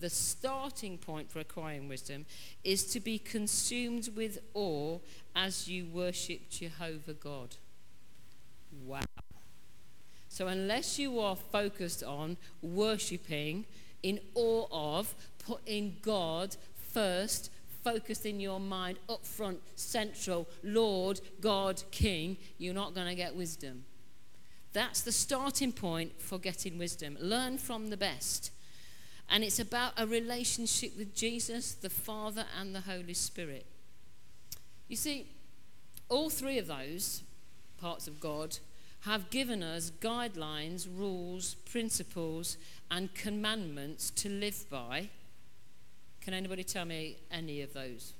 The 0.00 0.10
starting 0.10 0.98
point 0.98 1.30
for 1.30 1.38
acquiring 1.38 1.88
wisdom 1.88 2.26
is 2.64 2.84
to 2.92 3.00
be 3.00 3.18
consumed 3.18 4.10
with 4.16 4.40
awe 4.52 4.98
as 5.34 5.68
you 5.68 5.86
worship 5.86 6.50
Jehovah 6.50 7.14
God. 7.14 7.56
Wow. 8.84 9.00
So, 10.28 10.48
unless 10.48 10.98
you 10.98 11.18
are 11.20 11.36
focused 11.36 12.02
on 12.02 12.36
worshipping 12.60 13.64
in 14.02 14.20
awe 14.34 14.66
of, 14.70 15.14
putting 15.38 15.96
God 16.02 16.56
first, 16.74 17.50
focused 17.86 18.26
in 18.26 18.40
your 18.40 18.58
mind, 18.58 18.98
up 19.08 19.24
front, 19.24 19.60
central, 19.76 20.48
Lord, 20.64 21.20
God, 21.40 21.80
King, 21.92 22.36
you're 22.58 22.74
not 22.74 22.96
going 22.96 23.06
to 23.06 23.14
get 23.14 23.36
wisdom. 23.36 23.84
That's 24.72 25.02
the 25.02 25.12
starting 25.12 25.70
point 25.70 26.20
for 26.20 26.36
getting 26.36 26.78
wisdom. 26.78 27.16
Learn 27.20 27.58
from 27.58 27.90
the 27.90 27.96
best. 27.96 28.50
And 29.30 29.44
it's 29.44 29.60
about 29.60 29.92
a 29.96 30.04
relationship 30.04 30.98
with 30.98 31.14
Jesus, 31.14 31.74
the 31.74 31.88
Father, 31.88 32.44
and 32.58 32.74
the 32.74 32.80
Holy 32.80 33.14
Spirit. 33.14 33.66
You 34.88 34.96
see, 34.96 35.28
all 36.08 36.28
three 36.28 36.58
of 36.58 36.66
those 36.66 37.22
parts 37.80 38.08
of 38.08 38.18
God 38.18 38.58
have 39.02 39.30
given 39.30 39.62
us 39.62 39.92
guidelines, 40.00 40.88
rules, 40.92 41.54
principles, 41.70 42.56
and 42.90 43.14
commandments 43.14 44.10
to 44.10 44.28
live 44.28 44.68
by. 44.68 45.10
Can 46.26 46.34
anybody 46.34 46.64
tell 46.64 46.84
me 46.84 47.18
any 47.30 47.62
of 47.62 47.72
those? 47.72 48.12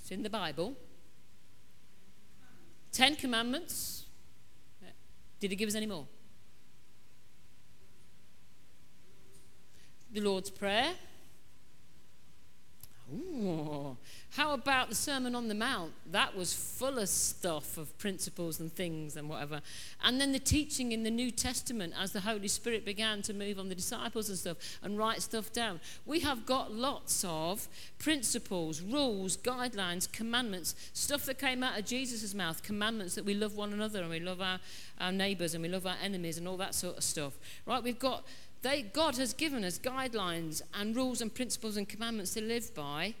It's 0.00 0.10
in 0.10 0.22
the 0.22 0.30
Bible. 0.30 0.78
Ten 2.90 3.14
Commandments. 3.14 4.06
Did 5.40 5.50
he 5.50 5.56
give 5.58 5.68
us 5.68 5.74
any 5.74 5.84
more? 5.84 6.06
The 10.10 10.22
Lord's 10.22 10.48
Prayer. 10.48 10.92
Ooh. 13.12 13.96
How 14.30 14.54
about 14.54 14.88
the 14.88 14.94
Sermon 14.94 15.34
on 15.34 15.48
the 15.48 15.54
Mount? 15.54 15.92
That 16.10 16.34
was 16.34 16.54
full 16.54 16.98
of 16.98 17.08
stuff 17.08 17.76
of 17.76 17.96
principles 17.98 18.58
and 18.58 18.72
things 18.72 19.14
and 19.16 19.28
whatever. 19.28 19.60
And 20.02 20.20
then 20.20 20.32
the 20.32 20.38
teaching 20.38 20.92
in 20.92 21.02
the 21.02 21.10
New 21.10 21.30
Testament 21.30 21.92
as 22.00 22.12
the 22.12 22.20
Holy 22.20 22.48
Spirit 22.48 22.84
began 22.84 23.20
to 23.22 23.34
move 23.34 23.58
on 23.58 23.68
the 23.68 23.74
disciples 23.74 24.30
and 24.30 24.38
stuff 24.38 24.56
and 24.82 24.98
write 24.98 25.22
stuff 25.22 25.52
down. 25.52 25.80
We 26.06 26.20
have 26.20 26.46
got 26.46 26.72
lots 26.72 27.24
of 27.28 27.68
principles, 27.98 28.80
rules, 28.80 29.36
guidelines, 29.36 30.10
commandments, 30.10 30.74
stuff 30.94 31.26
that 31.26 31.38
came 31.38 31.62
out 31.62 31.78
of 31.78 31.84
Jesus' 31.84 32.34
mouth, 32.34 32.62
commandments 32.62 33.14
that 33.16 33.24
we 33.24 33.34
love 33.34 33.54
one 33.54 33.72
another 33.72 34.00
and 34.00 34.10
we 34.10 34.20
love 34.20 34.40
our, 34.40 34.58
our 34.98 35.12
neighbours 35.12 35.54
and 35.54 35.62
we 35.62 35.68
love 35.68 35.86
our 35.86 35.96
enemies 36.02 36.38
and 36.38 36.48
all 36.48 36.56
that 36.56 36.74
sort 36.74 36.96
of 36.96 37.04
stuff. 37.04 37.34
Right? 37.66 37.82
We've 37.82 37.98
got 37.98 38.24
they, 38.64 38.80
God 38.80 39.16
has 39.16 39.34
given 39.34 39.62
us 39.62 39.78
guidelines 39.78 40.62
and 40.72 40.96
rules 40.96 41.20
and 41.20 41.32
principles 41.32 41.76
and 41.76 41.86
commandments 41.86 42.32
to 42.32 42.40
live 42.40 42.74
by. 42.74 43.12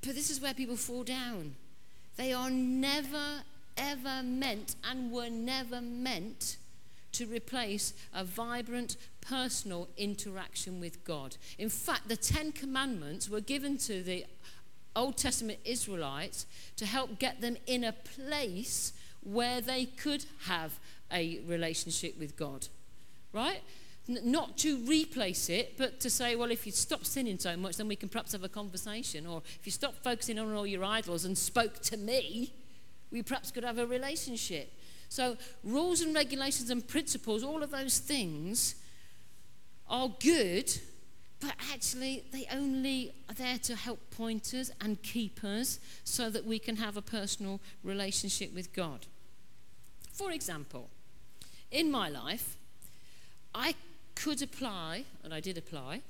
But 0.00 0.14
this 0.14 0.30
is 0.30 0.40
where 0.40 0.54
people 0.54 0.76
fall 0.76 1.02
down. 1.02 1.56
They 2.16 2.32
are 2.32 2.48
never, 2.48 3.42
ever 3.76 4.22
meant 4.22 4.76
and 4.88 5.10
were 5.10 5.28
never 5.28 5.80
meant 5.80 6.56
to 7.12 7.26
replace 7.26 7.94
a 8.14 8.22
vibrant 8.22 8.96
personal 9.20 9.88
interaction 9.96 10.78
with 10.78 11.04
God. 11.04 11.36
In 11.58 11.68
fact, 11.68 12.08
the 12.08 12.16
Ten 12.16 12.52
Commandments 12.52 13.28
were 13.28 13.40
given 13.40 13.76
to 13.78 14.04
the 14.04 14.24
Old 14.94 15.16
Testament 15.16 15.58
Israelites 15.64 16.46
to 16.76 16.86
help 16.86 17.18
get 17.18 17.40
them 17.40 17.56
in 17.66 17.82
a 17.82 17.92
place 17.92 18.92
where 19.24 19.60
they 19.60 19.84
could 19.84 20.26
have 20.44 20.78
a 21.12 21.40
relationship 21.44 22.16
with 22.20 22.36
God. 22.36 22.68
Right? 23.32 23.62
Not 24.08 24.56
to 24.58 24.78
replace 24.86 25.48
it, 25.48 25.76
but 25.76 26.00
to 26.00 26.10
say, 26.10 26.36
well, 26.36 26.50
if 26.50 26.64
you 26.64 26.72
stop 26.72 27.04
sinning 27.04 27.38
so 27.38 27.56
much, 27.56 27.76
then 27.76 27.88
we 27.88 27.96
can 27.96 28.08
perhaps 28.08 28.32
have 28.32 28.44
a 28.44 28.48
conversation. 28.48 29.26
Or 29.26 29.42
if 29.58 29.60
you 29.64 29.72
stop 29.72 29.94
focusing 30.02 30.38
on 30.38 30.52
all 30.54 30.66
your 30.66 30.84
idols 30.84 31.24
and 31.24 31.36
spoke 31.36 31.80
to 31.82 31.96
me, 31.96 32.52
we 33.10 33.22
perhaps 33.22 33.50
could 33.50 33.64
have 33.64 33.78
a 33.78 33.86
relationship. 33.86 34.72
So, 35.08 35.36
rules 35.62 36.00
and 36.00 36.14
regulations 36.14 36.70
and 36.70 36.86
principles, 36.86 37.42
all 37.42 37.62
of 37.62 37.70
those 37.70 37.98
things 37.98 38.76
are 39.88 40.10
good, 40.20 40.72
but 41.40 41.54
actually 41.72 42.24
they 42.32 42.46
only 42.52 43.12
are 43.28 43.34
there 43.34 43.58
to 43.58 43.76
help 43.76 43.98
point 44.10 44.52
us 44.54 44.70
and 44.80 45.00
keep 45.02 45.44
us 45.44 45.78
so 46.04 46.28
that 46.30 46.44
we 46.44 46.58
can 46.58 46.76
have 46.76 46.96
a 46.96 47.02
personal 47.02 47.60
relationship 47.84 48.52
with 48.54 48.72
God. 48.72 49.06
For 50.12 50.32
example, 50.32 50.88
in 51.70 51.90
my 51.90 52.08
life, 52.08 52.56
I 53.54 53.74
could 54.16 54.42
apply, 54.42 55.04
and 55.22 55.32
I 55.32 55.38
did 55.38 55.56
apply, 55.56 56.02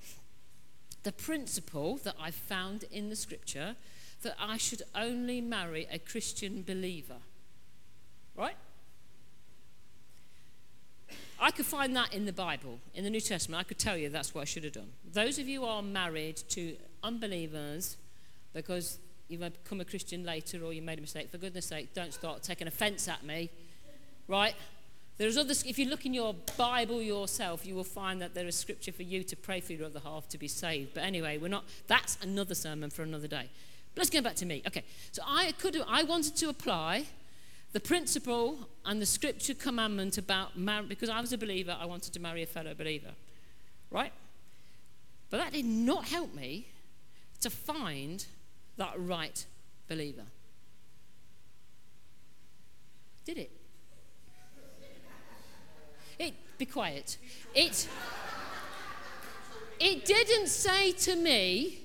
the 1.02 1.12
principle 1.12 1.98
that 1.98 2.14
I 2.18 2.30
found 2.30 2.84
in 2.90 3.10
the 3.10 3.16
scripture 3.16 3.76
that 4.22 4.36
I 4.40 4.56
should 4.56 4.82
only 4.94 5.40
marry 5.40 5.86
a 5.92 5.98
Christian 5.98 6.64
believer. 6.66 7.18
Right? 8.34 8.56
I 11.38 11.50
could 11.50 11.66
find 11.66 11.94
that 11.96 12.14
in 12.14 12.24
the 12.24 12.32
Bible, 12.32 12.78
in 12.94 13.04
the 13.04 13.10
New 13.10 13.20
Testament. 13.20 13.60
I 13.60 13.64
could 13.64 13.78
tell 13.78 13.96
you 13.96 14.08
that's 14.08 14.34
what 14.34 14.42
I 14.42 14.44
should 14.44 14.64
have 14.64 14.72
done. 14.72 14.90
Those 15.12 15.38
of 15.38 15.46
you 15.46 15.60
who 15.60 15.66
are 15.66 15.82
married 15.82 16.36
to 16.48 16.76
unbelievers 17.02 17.98
because 18.54 18.98
you've 19.28 19.40
become 19.40 19.80
a 19.80 19.84
Christian 19.84 20.24
later 20.24 20.64
or 20.64 20.72
you 20.72 20.80
made 20.80 20.98
a 20.98 21.02
mistake, 21.02 21.30
for 21.30 21.38
goodness 21.38 21.66
sake, 21.66 21.92
don't 21.92 22.14
start 22.14 22.42
taking 22.42 22.66
offense 22.66 23.06
at 23.06 23.22
me. 23.22 23.50
Right? 24.28 24.54
There's 25.18 25.38
other, 25.38 25.54
if 25.64 25.78
you 25.78 25.88
look 25.88 26.04
in 26.04 26.12
your 26.12 26.34
Bible 26.58 27.00
yourself, 27.00 27.64
you 27.64 27.74
will 27.74 27.84
find 27.84 28.20
that 28.20 28.34
there 28.34 28.46
is 28.46 28.54
scripture 28.54 28.92
for 28.92 29.02
you 29.02 29.22
to 29.24 29.36
pray 29.36 29.60
for 29.60 29.72
your 29.72 29.86
other 29.86 30.00
half 30.00 30.28
to 30.28 30.38
be 30.38 30.48
saved. 30.48 30.92
But 30.92 31.04
anyway, 31.04 31.38
we're 31.38 31.48
not, 31.48 31.64
that's 31.86 32.18
another 32.22 32.54
sermon 32.54 32.90
for 32.90 33.02
another 33.02 33.26
day. 33.26 33.48
But 33.94 34.00
let's 34.00 34.10
get 34.10 34.24
back 34.24 34.34
to 34.36 34.46
me. 34.46 34.62
Okay, 34.66 34.84
so 35.12 35.22
I 35.26 35.52
could, 35.52 35.82
I 35.88 36.02
wanted 36.02 36.36
to 36.36 36.50
apply 36.50 37.06
the 37.72 37.80
principle 37.80 38.68
and 38.84 39.00
the 39.00 39.06
scripture 39.06 39.54
commandment 39.54 40.18
about 40.18 40.58
marriage, 40.58 40.88
because 40.88 41.08
I 41.08 41.20
was 41.20 41.32
a 41.32 41.38
believer, 41.38 41.76
I 41.80 41.86
wanted 41.86 42.12
to 42.12 42.20
marry 42.20 42.42
a 42.42 42.46
fellow 42.46 42.74
believer. 42.74 43.12
Right? 43.90 44.12
But 45.30 45.38
that 45.38 45.52
did 45.52 45.64
not 45.64 46.04
help 46.04 46.34
me 46.34 46.68
to 47.40 47.48
find 47.48 48.26
that 48.76 48.92
right 48.98 49.46
believer. 49.88 50.24
Did 53.24 53.38
it? 53.38 53.50
It, 56.18 56.34
be 56.58 56.66
quiet. 56.66 57.18
It, 57.54 57.88
it 59.78 60.04
didn't 60.04 60.48
say 60.48 60.92
to 60.92 61.16
me, 61.16 61.80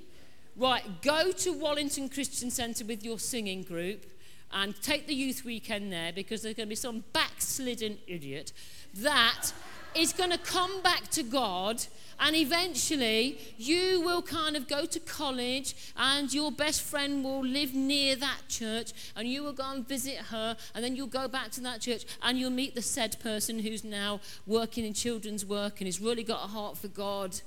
right, 0.56 1.02
go 1.02 1.32
to 1.32 1.54
Wallington 1.54 2.10
Christian 2.10 2.50
Centre 2.50 2.86
with 2.86 3.04
your 3.04 3.20
singing 3.20 3.64
group 3.64 4.06
and 4.54 4.80
take 4.82 5.08
the 5.08 5.16
youth 5.16 5.44
weekend 5.46 5.92
there 5.92 6.12
because 6.12 6.42
there's 6.42 6.56
going 6.56 6.68
to 6.68 6.70
be 6.70 6.76
some 6.76 7.04
backslidden 7.14 7.98
idiot 8.08 8.54
that 8.96 9.52
is 9.96 10.14
going 10.14 10.32
to 10.32 10.38
come 10.38 10.82
back 10.82 11.10
to 11.10 11.24
God 11.24 11.84
and 12.22 12.36
eventually, 12.36 13.40
you 13.58 14.00
will 14.02 14.22
kind 14.22 14.56
of 14.56 14.68
go 14.68 14.86
to 14.86 15.00
college, 15.00 15.76
and 15.98 16.32
your 16.32 16.52
best 16.52 16.84
friend 16.84 17.24
will 17.24 17.44
live 17.44 17.74
near 17.74 18.16
that 18.16 18.42
church, 18.48 18.94
and 19.16 19.28
you 19.28 19.44
will 19.44 19.54
go 19.54 19.72
and 19.72 19.88
visit 19.88 20.18
her, 20.18 20.56
and 20.76 20.84
then 20.84 20.96
you'll 20.96 21.08
go 21.08 21.28
back 21.28 21.50
to 21.52 21.62
that 21.62 21.82
church, 21.82 22.06
and 22.22 22.38
you'll 22.38 22.52
meet 22.52 22.76
the 22.76 22.82
said 22.82 23.20
person 23.20 23.58
who's 23.58 23.84
now 23.84 24.20
working 24.46 24.86
in 24.86 24.94
children's 24.94 25.44
work 25.44 25.82
and 25.82 25.88
has 25.88 26.00
really 26.00 26.24
got 26.24 26.46
a 26.46 26.48
heart 26.48 26.78
for 26.78 26.88
God. 26.88 27.42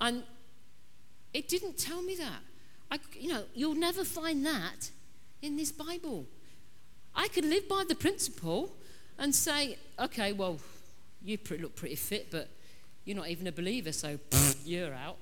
And 0.00 0.24
it 1.32 1.48
didn't 1.48 1.78
tell 1.78 2.02
me 2.02 2.16
that. 2.16 2.40
I, 2.90 2.98
you 3.18 3.28
know, 3.28 3.44
you'll 3.54 3.74
never 3.76 4.04
find 4.04 4.44
that 4.44 4.90
in 5.42 5.56
this 5.56 5.70
Bible. 5.70 6.26
I 7.14 7.28
could 7.28 7.44
live 7.44 7.68
by 7.68 7.84
the 7.88 7.94
principle 7.94 8.74
and 9.16 9.32
say, 9.32 9.78
okay, 9.98 10.32
well, 10.32 10.58
you 11.24 11.38
look 11.60 11.76
pretty 11.76 11.94
fit, 11.94 12.28
but 12.30 12.48
you're 13.06 13.16
not 13.16 13.28
even 13.28 13.46
a 13.46 13.52
believer, 13.52 13.92
so 13.92 14.18
you're 14.64 14.92
out. 14.92 15.16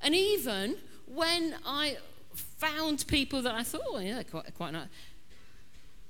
And 0.00 0.14
even 0.14 0.76
when 1.06 1.56
I 1.66 1.98
found 2.34 3.04
people 3.08 3.42
that 3.42 3.54
I 3.54 3.62
thought, 3.62 3.82
oh, 3.86 3.98
yeah, 3.98 4.22
quite, 4.22 4.54
quite 4.54 4.72
nice, 4.72 4.88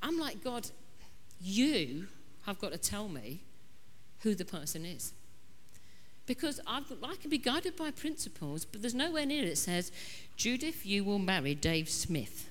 I'm 0.02 0.18
like, 0.18 0.44
God, 0.44 0.68
you 1.40 2.06
have 2.42 2.60
got 2.60 2.72
to 2.72 2.78
tell 2.78 3.08
me 3.08 3.40
who 4.20 4.34
the 4.34 4.44
person 4.44 4.84
is. 4.84 5.12
Because 6.26 6.60
I've, 6.66 6.92
I 7.02 7.16
can 7.16 7.30
be 7.30 7.38
guided 7.38 7.76
by 7.76 7.90
principles, 7.90 8.64
but 8.64 8.82
there's 8.82 8.94
nowhere 8.94 9.26
near 9.26 9.44
it 9.44 9.58
says, 9.58 9.90
Judith, 10.36 10.84
you 10.84 11.04
will 11.04 11.18
marry 11.18 11.54
Dave 11.54 11.88
Smith. 11.88 12.50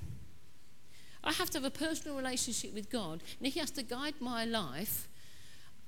I 1.24 1.34
have 1.34 1.50
to 1.52 1.58
have 1.60 1.66
a 1.66 1.72
personal 1.72 2.18
relationship 2.18 2.74
with 2.74 2.90
God, 2.90 3.22
and 3.40 3.48
He 3.52 3.60
has 3.60 3.72
to 3.72 3.84
guide 3.84 4.16
my 4.20 4.44
life 4.46 5.08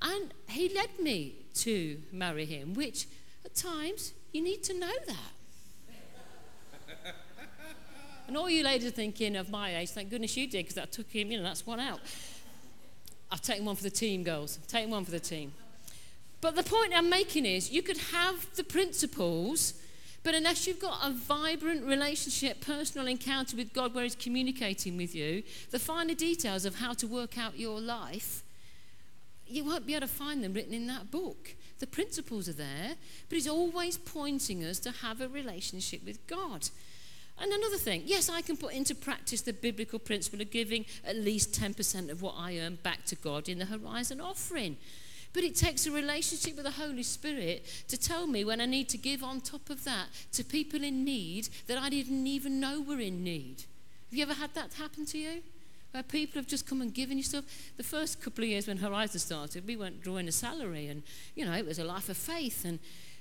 and 0.02 0.34
he 0.50 0.70
led 0.70 1.00
me 1.00 1.36
to 1.56 2.02
marry 2.12 2.46
him, 2.46 2.74
which 2.74 3.08
at 3.44 3.56
times 3.56 4.14
you 4.34 4.42
need 4.42 4.64
to 4.64 4.78
know 4.78 4.92
that. 5.08 5.32
and 8.28 8.38
all 8.38 8.50
you 8.50 8.64
ladies 8.64 8.88
are 8.88 8.92
thinking 8.92 9.36
of 9.36 9.50
my 9.50 9.78
age, 9.78 9.90
thank 9.90 10.10
goodness 10.10 10.36
you 10.36 10.48
did, 10.48 10.66
because 10.66 10.76
that 10.76 10.92
took 10.92 11.10
him, 11.10 11.32
you 11.32 11.38
know, 11.38 11.44
that's 11.44 11.66
one 11.66 11.80
out. 11.80 12.00
I've 13.32 13.42
taken 13.42 13.66
one 13.66 13.76
for 13.76 13.84
the 13.84 13.90
team, 13.90 14.24
girls. 14.24 14.60
I've 14.62 14.68
taken 14.68 14.92
one 14.92 15.06
for 15.06 15.12
the 15.12 15.20
team. 15.20 15.54
But 16.42 16.56
the 16.56 16.64
point 16.64 16.94
I'm 16.96 17.10
making 17.10 17.46
is 17.46 17.72
you 17.72 17.82
could 17.82 17.98
have 17.98 18.54
the 18.56 18.64
principles, 18.64 19.74
but 20.24 20.36
unless 20.36 20.68
you've 20.68 20.80
got 20.80 21.00
a 21.04 21.12
vibrant 21.12 21.86
relationship, 21.86 22.62
personal 22.62 23.08
encounter 23.08 23.58
with 23.58 23.74
God 23.74 23.96
where 23.96 24.04
He's 24.04 24.16
communicating 24.16 24.96
with 24.96 25.16
you, 25.16 25.44
the 25.72 25.80
finer 25.80 26.14
details 26.14 26.66
of 26.66 26.76
how 26.76 26.94
to 26.94 27.08
work 27.08 27.38
out 27.38 27.58
your 27.58 27.82
life 27.82 28.44
you 29.48 29.64
won't 29.64 29.86
be 29.86 29.94
able 29.94 30.08
to 30.08 30.14
find 30.14 30.44
them 30.44 30.54
written 30.54 30.74
in 30.74 30.88
that 30.88 31.12
book. 31.12 31.56
The 31.80 31.88
principles 31.88 32.48
are 32.50 32.54
there, 32.54 32.96
but 33.30 33.36
he's 33.36 33.48
always 33.48 33.98
pointing 33.98 34.64
us 34.64 34.80
to 34.80 34.92
have 34.92 35.22
a 35.22 35.28
relationship 35.28 36.06
with 36.06 36.26
God. 36.28 36.70
And 37.38 37.52
another 37.52 37.78
thing, 37.78 38.04
yes, 38.06 38.30
I 38.30 38.42
can 38.42 38.56
put 38.56 38.74
into 38.74 38.96
practice 38.96 39.42
the 39.42 39.54
biblical 39.54 40.00
principle 40.00 40.42
of 40.42 40.52
giving 40.52 40.86
at 41.06 41.18
least 41.18 41.60
10% 41.60 42.10
of 42.10 42.22
what 42.22 42.36
I 42.38 42.60
earn 42.60 42.80
back 42.82 43.06
to 43.06 43.16
God 43.16 43.50
in 43.50 43.60
the 43.60 43.66
horizon 43.66 44.22
offering. 44.22 44.78
But 45.34 45.44
it 45.44 45.56
takes 45.56 45.86
a 45.86 45.92
relationship 45.92 46.56
with 46.56 46.64
the 46.64 46.72
Holy 46.72 47.04
Spirit 47.04 47.66
to 47.90 47.98
tell 47.98 48.26
me 48.26 48.46
when 48.46 48.62
I 48.62 48.66
need 48.66 48.88
to 48.90 48.98
give 48.98 49.22
on 49.22 49.42
top 49.42 49.70
of 49.70 49.84
that 49.84 50.08
to 50.32 50.46
people 50.46 50.82
in 50.82 51.04
need 51.04 51.50
that 51.68 51.78
I 51.78 51.90
didn't 51.90 52.26
even 52.26 52.62
know 52.62 52.80
were 52.80 53.02
in 53.02 53.22
need. 53.22 53.66
Have 54.10 54.18
you 54.18 54.24
ever 54.24 54.34
had 54.34 54.54
that 54.54 54.76
happen 54.76 55.06
to 55.08 55.18
you? 55.18 55.42
Where 55.96 56.04
people 56.04 56.42
have 56.42 56.48
just 56.48 56.68
come 56.68 56.82
and 56.82 56.94
given 56.94 57.16
you 57.16 57.24
stuff. 57.24 57.46
The 57.78 57.84
first 57.84 58.22
couple 58.22 58.44
of 58.44 58.50
years 58.50 58.68
when 58.68 58.76
Horizon 58.76 59.18
started, 59.18 59.66
we 59.66 59.78
weren't 59.78 60.02
drawing 60.02 60.28
a 60.28 60.32
salary, 60.34 60.88
and 60.88 61.04
you 61.36 61.46
know 61.46 61.54
it 61.54 61.66
was 61.66 61.80
a 61.80 61.86
life 61.86 62.10
of 62.10 62.18
faith. 62.18 62.66
And 62.66 62.80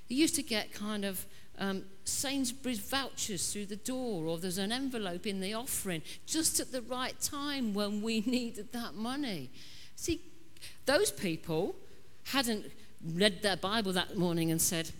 you 0.08 0.16
used 0.16 0.34
to 0.34 0.42
get 0.42 0.74
kind 0.74 1.04
of 1.04 1.24
um, 1.60 1.84
Sainsbury's 2.02 2.80
vouchers 2.80 3.52
through 3.52 3.66
the 3.66 3.76
door, 3.76 4.26
or 4.26 4.38
there's 4.38 4.58
an 4.58 4.72
envelope 4.72 5.24
in 5.24 5.38
the 5.38 5.54
offering 5.54 6.02
just 6.26 6.58
at 6.58 6.72
the 6.72 6.82
right 6.82 7.14
time 7.20 7.74
when 7.74 8.02
we 8.02 8.20
needed 8.26 8.72
that 8.72 8.96
money. 8.96 9.50
See, 9.94 10.20
those 10.84 11.12
people 11.12 11.76
hadn't 12.32 12.72
read 13.06 13.40
their 13.42 13.56
Bible 13.56 13.92
that 13.92 14.18
morning 14.18 14.50
and 14.50 14.60
said, 14.60 14.90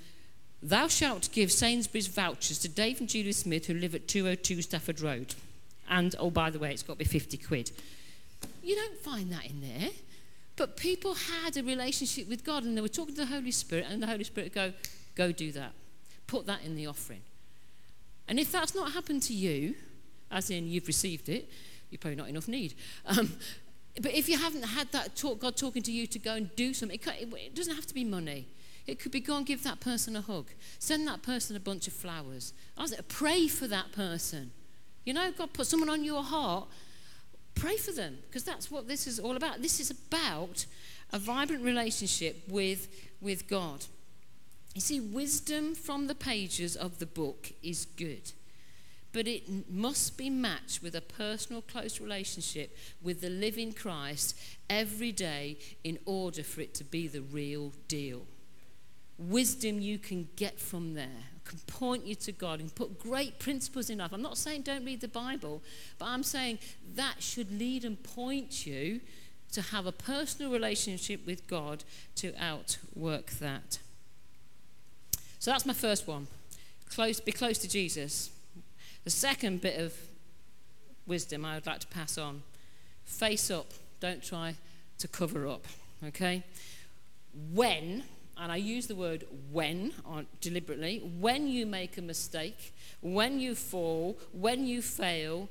Thou 0.62 0.86
shalt 0.86 1.28
give 1.32 1.50
Sainsbury's 1.50 2.06
vouchers 2.06 2.60
to 2.60 2.68
Dave 2.68 3.00
and 3.00 3.08
Julie 3.08 3.32
Smith 3.32 3.66
who 3.66 3.74
live 3.74 3.96
at 3.96 4.06
202 4.06 4.62
Stafford 4.62 5.00
Road. 5.00 5.34
And, 5.88 6.14
oh, 6.18 6.30
by 6.30 6.50
the 6.50 6.58
way, 6.58 6.72
it's 6.72 6.82
got 6.82 6.94
to 6.94 6.98
be 6.98 7.04
50 7.04 7.36
quid. 7.38 7.70
You 8.62 8.74
don't 8.76 8.98
find 8.98 9.30
that 9.32 9.46
in 9.46 9.60
there. 9.60 9.90
But 10.56 10.76
people 10.76 11.14
had 11.14 11.56
a 11.56 11.62
relationship 11.62 12.28
with 12.28 12.44
God 12.44 12.64
and 12.64 12.76
they 12.76 12.80
were 12.80 12.88
talking 12.88 13.14
to 13.16 13.22
the 13.22 13.26
Holy 13.26 13.50
Spirit, 13.50 13.86
and 13.90 14.02
the 14.02 14.06
Holy 14.06 14.24
Spirit 14.24 14.54
go, 14.54 14.72
Go 15.14 15.32
do 15.32 15.52
that. 15.52 15.72
Put 16.26 16.46
that 16.46 16.62
in 16.64 16.74
the 16.74 16.86
offering. 16.86 17.22
And 18.26 18.38
if 18.38 18.50
that's 18.50 18.74
not 18.74 18.92
happened 18.92 19.22
to 19.24 19.34
you, 19.34 19.74
as 20.30 20.50
in 20.50 20.66
you've 20.66 20.86
received 20.86 21.28
it, 21.28 21.48
you're 21.90 21.98
probably 21.98 22.16
not 22.16 22.28
enough 22.28 22.48
need. 22.48 22.74
Um, 23.06 23.32
but 24.00 24.12
if 24.12 24.28
you 24.28 24.38
haven't 24.38 24.64
had 24.64 24.90
that 24.92 25.14
talk, 25.14 25.40
God 25.40 25.56
talking 25.56 25.82
to 25.82 25.92
you 25.92 26.06
to 26.08 26.18
go 26.18 26.34
and 26.34 26.54
do 26.56 26.74
something, 26.74 26.98
it, 26.98 27.32
it 27.34 27.54
doesn't 27.54 27.74
have 27.74 27.86
to 27.86 27.94
be 27.94 28.04
money. 28.04 28.48
It 28.86 28.98
could 28.98 29.12
be 29.12 29.20
go 29.20 29.36
and 29.36 29.46
give 29.46 29.62
that 29.64 29.80
person 29.80 30.16
a 30.16 30.20
hug, 30.20 30.46
send 30.78 31.06
that 31.06 31.22
person 31.22 31.56
a 31.56 31.60
bunch 31.60 31.86
of 31.86 31.92
flowers, 31.92 32.52
pray 33.08 33.46
for 33.46 33.66
that 33.68 33.92
person. 33.92 34.50
You 35.04 35.12
know, 35.12 35.30
God 35.32 35.52
put 35.52 35.66
someone 35.66 35.90
on 35.90 36.04
your 36.04 36.22
heart, 36.22 36.66
pray 37.54 37.76
for 37.76 37.92
them, 37.92 38.18
because 38.26 38.44
that's 38.44 38.70
what 38.70 38.88
this 38.88 39.06
is 39.06 39.18
all 39.18 39.36
about. 39.36 39.60
This 39.60 39.80
is 39.80 39.90
about 39.90 40.66
a 41.12 41.18
vibrant 41.18 41.62
relationship 41.62 42.42
with, 42.48 42.88
with 43.20 43.46
God. 43.48 43.84
You 44.74 44.80
see, 44.80 45.00
wisdom 45.00 45.74
from 45.74 46.06
the 46.06 46.14
pages 46.14 46.74
of 46.74 46.98
the 46.98 47.06
book 47.06 47.52
is 47.62 47.84
good, 47.84 48.32
but 49.12 49.28
it 49.28 49.70
must 49.70 50.18
be 50.18 50.30
matched 50.30 50.82
with 50.82 50.96
a 50.96 51.00
personal, 51.00 51.62
close 51.62 52.00
relationship 52.00 52.76
with 53.00 53.20
the 53.20 53.30
living 53.30 53.72
Christ 53.72 54.36
every 54.68 55.12
day 55.12 55.58
in 55.84 55.98
order 56.06 56.42
for 56.42 56.62
it 56.62 56.74
to 56.74 56.84
be 56.84 57.06
the 57.06 57.20
real 57.20 57.72
deal. 57.86 58.22
Wisdom 59.16 59.80
you 59.80 59.98
can 59.98 60.28
get 60.34 60.58
from 60.58 60.94
there 60.94 61.33
can 61.44 61.58
point 61.66 62.06
you 62.06 62.14
to 62.14 62.32
God 62.32 62.60
and 62.60 62.74
put 62.74 62.98
great 62.98 63.38
principles 63.38 63.90
in 63.90 63.98
life. 63.98 64.12
I'm 64.12 64.22
not 64.22 64.38
saying 64.38 64.62
don't 64.62 64.84
read 64.84 65.00
the 65.00 65.08
Bible, 65.08 65.62
but 65.98 66.06
I'm 66.06 66.22
saying 66.22 66.58
that 66.94 67.22
should 67.22 67.58
lead 67.58 67.84
and 67.84 68.02
point 68.02 68.66
you 68.66 69.00
to 69.52 69.62
have 69.62 69.86
a 69.86 69.92
personal 69.92 70.50
relationship 70.50 71.26
with 71.26 71.46
God 71.46 71.84
to 72.16 72.34
outwork 72.40 73.30
that. 73.32 73.78
So 75.38 75.50
that's 75.50 75.66
my 75.66 75.74
first 75.74 76.08
one. 76.08 76.26
Close, 76.88 77.20
be 77.20 77.32
close 77.32 77.58
to 77.58 77.68
Jesus. 77.68 78.30
The 79.04 79.10
second 79.10 79.60
bit 79.60 79.78
of 79.78 79.94
wisdom 81.06 81.44
I 81.44 81.54
would 81.54 81.66
like 81.66 81.80
to 81.80 81.86
pass 81.86 82.16
on 82.16 82.42
face 83.04 83.50
up, 83.50 83.66
don't 84.00 84.22
try 84.22 84.56
to 84.98 85.08
cover 85.08 85.46
up. 85.46 85.66
Okay? 86.02 86.42
When, 87.52 88.04
and 88.36 88.50
I 88.50 88.56
use 88.56 88.86
the 88.86 88.94
word 88.94 89.24
when 89.52 89.92
uh, 90.08 90.22
deliberately, 90.40 90.98
when 91.20 91.46
you 91.46 91.66
make 91.66 91.96
a 91.98 92.02
mistake, 92.02 92.74
when 93.00 93.38
you 93.38 93.54
fall, 93.54 94.18
when 94.32 94.66
you 94.66 94.82
fail, 94.82 95.48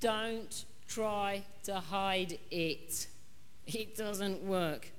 don't 0.00 0.64
try 0.86 1.42
to 1.64 1.76
hide 1.76 2.38
it. 2.50 3.06
It 3.66 3.96
doesn't 3.96 4.42
work. 4.42 4.92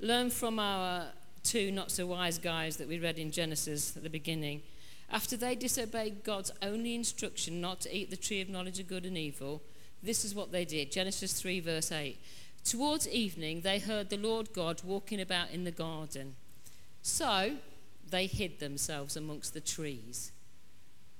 Learn 0.00 0.30
from 0.30 0.58
our 0.58 1.06
two 1.42 1.70
not 1.70 1.90
so 1.90 2.06
wise 2.06 2.38
guys 2.38 2.76
that 2.76 2.88
we 2.88 2.98
read 2.98 3.18
in 3.18 3.30
Genesis 3.30 3.96
at 3.96 4.02
the 4.02 4.10
beginning. 4.10 4.62
After 5.10 5.36
they 5.36 5.54
disobeyed 5.54 6.24
God's 6.24 6.50
only 6.62 6.94
instruction 6.94 7.60
not 7.60 7.80
to 7.82 7.96
eat 7.96 8.10
the 8.10 8.16
tree 8.16 8.40
of 8.40 8.48
knowledge 8.48 8.80
of 8.80 8.88
good 8.88 9.06
and 9.06 9.16
evil, 9.16 9.62
this 10.02 10.24
is 10.24 10.34
what 10.34 10.52
they 10.52 10.64
did. 10.64 10.90
Genesis 10.90 11.40
3, 11.40 11.60
verse 11.60 11.92
8. 11.92 12.18
Towards 12.66 13.08
evening, 13.08 13.60
they 13.60 13.78
heard 13.78 14.10
the 14.10 14.16
Lord 14.16 14.52
God 14.52 14.82
walking 14.82 15.20
about 15.20 15.50
in 15.52 15.62
the 15.62 15.70
garden. 15.70 16.34
So 17.00 17.58
they 18.10 18.26
hid 18.26 18.58
themselves 18.58 19.16
amongst 19.16 19.54
the 19.54 19.60
trees. 19.60 20.32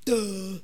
Duh! 0.05 0.15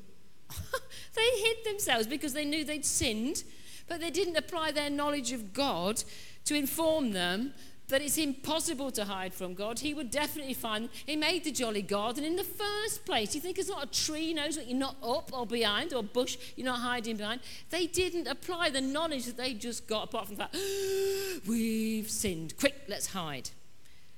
they 1.15 1.31
hid 1.37 1.59
themselves 1.65 2.09
because 2.09 2.33
they 2.33 2.45
knew 2.45 2.65
they'd 2.65 2.85
sinned, 2.85 3.45
but 3.89 4.01
they 4.01 4.11
didn't 4.11 4.37
apply 4.37 4.73
their 4.73 4.91
knowledge 4.91 5.31
of 5.31 5.53
God 5.53 6.03
to 6.47 6.57
inform 6.57 7.13
them 7.13 7.55
that 7.93 8.01
it's 8.01 8.17
impossible 8.17 8.91
to 8.91 9.05
hide 9.05 9.35
from 9.35 9.53
God. 9.53 9.79
He 9.79 9.93
would 9.93 10.11
definitely 10.11 10.55
find, 10.55 10.89
He 11.05 11.15
made 11.15 11.45
the 11.45 11.53
jolly 11.53 11.83
garden 11.83 12.25
in 12.25 12.37
the 12.37 12.45
first 12.45 13.05
place. 13.05 13.35
You 13.35 13.41
think 13.41 13.59
it's 13.59 13.69
not 13.69 13.85
a 13.85 13.87
tree 13.87 14.33
knows 14.33 14.57
what 14.57 14.67
you're 14.67 14.79
not 14.79 14.97
up 15.03 15.31
or 15.33 15.47
behind, 15.47 15.93
or 15.93 16.03
bush 16.03 16.39
you're 16.57 16.65
not 16.65 16.81
hiding 16.81 17.17
behind. 17.17 17.43
They 17.69 17.87
didn't 17.87 18.29
apply 18.29 18.71
the 18.71 18.81
knowledge 18.81 19.27
that 19.27 19.37
they 19.37 19.53
just 19.53 19.87
got, 19.87 20.05
apart 20.05 20.27
from 20.27 20.37
that. 20.37 20.55
we've 21.47 22.11
sinned. 22.11 22.57
Quick, 22.57 22.77
let's 22.89 23.09
hide. 23.09 23.51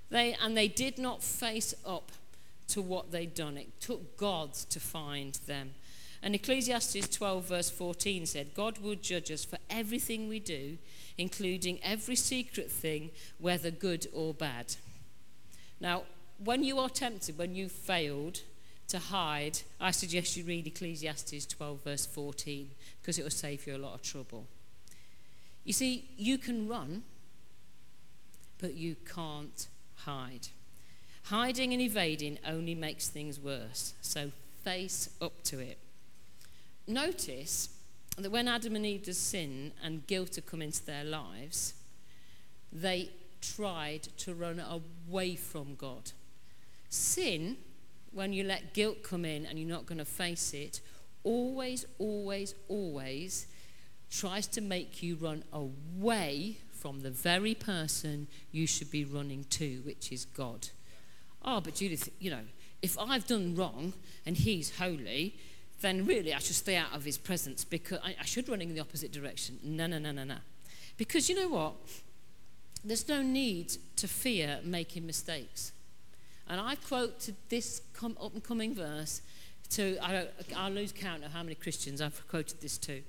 They, 0.08 0.36
and 0.40 0.56
they 0.56 0.68
did 0.68 0.96
not 0.96 1.20
face 1.20 1.74
up 1.84 2.12
to 2.68 2.80
what 2.80 3.10
they'd 3.10 3.34
done. 3.34 3.56
It 3.56 3.80
took 3.80 4.16
God 4.16 4.54
to 4.54 4.78
find 4.78 5.34
them. 5.46 5.72
And 6.22 6.36
Ecclesiastes 6.36 7.08
12, 7.08 7.44
verse 7.44 7.70
14 7.70 8.24
said, 8.26 8.54
God 8.54 8.78
will 8.78 8.94
judge 8.94 9.32
us 9.32 9.44
for 9.44 9.58
everything 9.68 10.28
we 10.28 10.38
do 10.38 10.78
including 11.16 11.78
every 11.82 12.16
secret 12.16 12.70
thing, 12.70 13.10
whether 13.38 13.70
good 13.70 14.06
or 14.12 14.34
bad. 14.34 14.76
Now, 15.80 16.02
when 16.42 16.64
you 16.64 16.78
are 16.78 16.88
tempted, 16.88 17.38
when 17.38 17.54
you've 17.54 17.72
failed 17.72 18.40
to 18.88 18.98
hide, 18.98 19.60
I 19.80 19.90
suggest 19.90 20.36
you 20.36 20.44
read 20.44 20.66
Ecclesiastes 20.66 21.46
12, 21.46 21.84
verse 21.84 22.06
14, 22.06 22.70
because 23.00 23.18
it 23.18 23.22
will 23.22 23.30
save 23.30 23.66
you 23.66 23.76
a 23.76 23.78
lot 23.78 23.94
of 23.94 24.02
trouble. 24.02 24.46
You 25.64 25.72
see, 25.72 26.08
you 26.16 26.36
can 26.38 26.68
run, 26.68 27.04
but 28.58 28.74
you 28.74 28.96
can't 29.14 29.68
hide. 29.96 30.48
Hiding 31.24 31.72
and 31.72 31.80
evading 31.80 32.38
only 32.46 32.74
makes 32.74 33.08
things 33.08 33.40
worse, 33.40 33.94
so 34.02 34.30
face 34.62 35.08
up 35.22 35.42
to 35.44 35.58
it. 35.58 35.78
Notice 36.86 37.70
that 38.16 38.30
when 38.30 38.48
Adam 38.48 38.76
and 38.76 38.86
Eve 38.86 39.14
sin 39.14 39.72
and 39.82 40.06
guilt 40.06 40.36
had 40.36 40.46
come 40.46 40.62
into 40.62 40.84
their 40.84 41.04
lives, 41.04 41.74
they 42.72 43.10
tried 43.40 44.02
to 44.18 44.34
run 44.34 44.60
away 44.60 45.36
from 45.36 45.74
God. 45.74 46.12
Sin, 46.88 47.56
when 48.12 48.32
you 48.32 48.44
let 48.44 48.72
guilt 48.74 49.02
come 49.02 49.24
in 49.24 49.46
and 49.46 49.58
you're 49.58 49.68
not 49.68 49.86
going 49.86 49.98
to 49.98 50.04
face 50.04 50.54
it, 50.54 50.80
always, 51.24 51.86
always, 51.98 52.54
always 52.68 53.46
tries 54.10 54.46
to 54.46 54.60
make 54.60 55.02
you 55.02 55.16
run 55.16 55.42
away 55.52 56.58
from 56.70 57.00
the 57.00 57.10
very 57.10 57.54
person 57.54 58.28
you 58.52 58.66
should 58.66 58.90
be 58.90 59.04
running 59.04 59.44
to, 59.50 59.80
which 59.84 60.12
is 60.12 60.24
God. 60.24 60.68
Oh, 61.44 61.60
but 61.60 61.74
Judith, 61.74 62.08
you 62.20 62.30
know, 62.30 62.44
if 62.82 62.98
I've 62.98 63.26
done 63.26 63.56
wrong 63.56 63.94
and 64.24 64.36
He's 64.36 64.76
holy, 64.76 65.36
then 65.80 66.06
really 66.06 66.32
I 66.32 66.38
should 66.38 66.56
stay 66.56 66.76
out 66.76 66.94
of 66.94 67.04
his 67.04 67.18
presence 67.18 67.64
because 67.64 67.98
I, 68.02 68.16
I 68.20 68.24
should 68.24 68.48
run 68.48 68.62
in 68.62 68.74
the 68.74 68.80
opposite 68.80 69.12
direction. 69.12 69.58
No, 69.62 69.86
no, 69.86 69.98
no, 69.98 70.12
no, 70.12 70.24
no. 70.24 70.36
Because 70.96 71.28
you 71.28 71.34
know 71.34 71.48
what? 71.48 71.74
There's 72.84 73.08
no 73.08 73.22
need 73.22 73.76
to 73.96 74.08
fear 74.08 74.60
making 74.62 75.06
mistakes. 75.06 75.72
And 76.48 76.60
I 76.60 76.74
quoted 76.76 77.36
this 77.48 77.80
com- 77.94 78.18
up 78.22 78.34
and 78.34 78.44
coming 78.44 78.74
verse 78.74 79.22
to, 79.70 79.96
I, 80.02 80.28
I'll 80.56 80.70
lose 80.70 80.92
count 80.92 81.24
of 81.24 81.32
how 81.32 81.42
many 81.42 81.54
Christians 81.54 82.00
I've 82.00 82.26
quoted 82.28 82.60
this 82.60 82.76
to. 82.78 83.02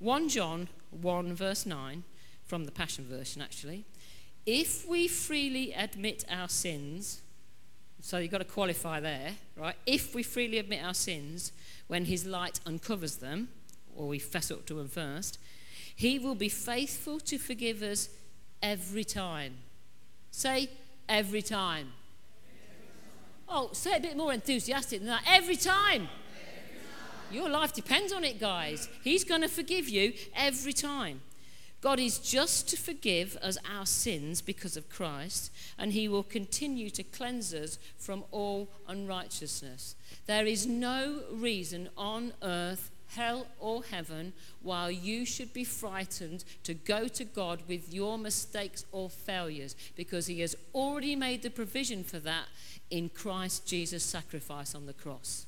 1 0.00 0.28
John 0.28 0.68
1, 0.90 1.34
verse 1.34 1.66
9, 1.66 2.02
from 2.44 2.64
the 2.64 2.72
Passion 2.72 3.04
Version 3.04 3.40
actually. 3.40 3.84
If 4.46 4.88
we 4.88 5.06
freely 5.06 5.72
admit 5.72 6.24
our 6.30 6.48
sins, 6.48 7.20
so 8.00 8.18
you've 8.18 8.30
got 8.30 8.38
to 8.38 8.44
qualify 8.44 9.00
there, 9.00 9.32
right? 9.56 9.76
If 9.86 10.14
we 10.14 10.22
freely 10.22 10.58
admit 10.58 10.84
our 10.84 10.94
sins, 10.94 11.52
when 11.86 12.06
his 12.06 12.24
light 12.24 12.60
uncovers 12.66 13.16
them, 13.16 13.48
or 13.94 14.08
we 14.08 14.18
fess 14.18 14.50
up 14.50 14.66
to 14.66 14.80
him 14.80 14.88
first, 14.88 15.38
he 15.94 16.18
will 16.18 16.34
be 16.34 16.48
faithful 16.48 17.20
to 17.20 17.38
forgive 17.38 17.82
us 17.82 18.08
every 18.62 19.04
time. 19.04 19.54
Say, 20.30 20.70
every 21.08 21.42
time. 21.42 21.92
Oh, 23.48 23.70
say 23.72 23.96
a 23.96 24.00
bit 24.00 24.16
more 24.16 24.32
enthusiastic 24.32 25.00
than 25.00 25.08
that. 25.08 25.24
Every 25.26 25.56
time. 25.56 26.08
Your 27.32 27.48
life 27.48 27.72
depends 27.72 28.12
on 28.12 28.24
it, 28.24 28.40
guys. 28.40 28.88
He's 29.02 29.24
going 29.24 29.42
to 29.42 29.48
forgive 29.48 29.88
you 29.88 30.12
every 30.34 30.72
time. 30.72 31.20
God 31.80 31.98
is 31.98 32.18
just 32.18 32.68
to 32.68 32.76
forgive 32.76 33.36
us 33.36 33.56
our 33.68 33.86
sins 33.86 34.42
because 34.42 34.76
of 34.76 34.90
Christ, 34.90 35.50
and 35.78 35.92
He 35.92 36.08
will 36.08 36.22
continue 36.22 36.90
to 36.90 37.02
cleanse 37.02 37.54
us 37.54 37.78
from 37.96 38.24
all 38.30 38.68
unrighteousness. 38.86 39.94
There 40.26 40.46
is 40.46 40.66
no 40.66 41.22
reason 41.32 41.88
on 41.96 42.34
earth, 42.42 42.90
hell, 43.08 43.46
or 43.58 43.82
heaven 43.82 44.34
why 44.62 44.90
you 44.90 45.24
should 45.24 45.54
be 45.54 45.64
frightened 45.64 46.44
to 46.64 46.74
go 46.74 47.08
to 47.08 47.24
God 47.24 47.62
with 47.66 47.92
your 47.92 48.18
mistakes 48.18 48.84
or 48.92 49.08
failures, 49.08 49.74
because 49.96 50.26
He 50.26 50.40
has 50.40 50.56
already 50.74 51.16
made 51.16 51.42
the 51.42 51.50
provision 51.50 52.04
for 52.04 52.18
that 52.18 52.48
in 52.90 53.08
Christ 53.08 53.66
Jesus' 53.66 54.04
sacrifice 54.04 54.74
on 54.74 54.84
the 54.84 54.92
cross. 54.92 55.46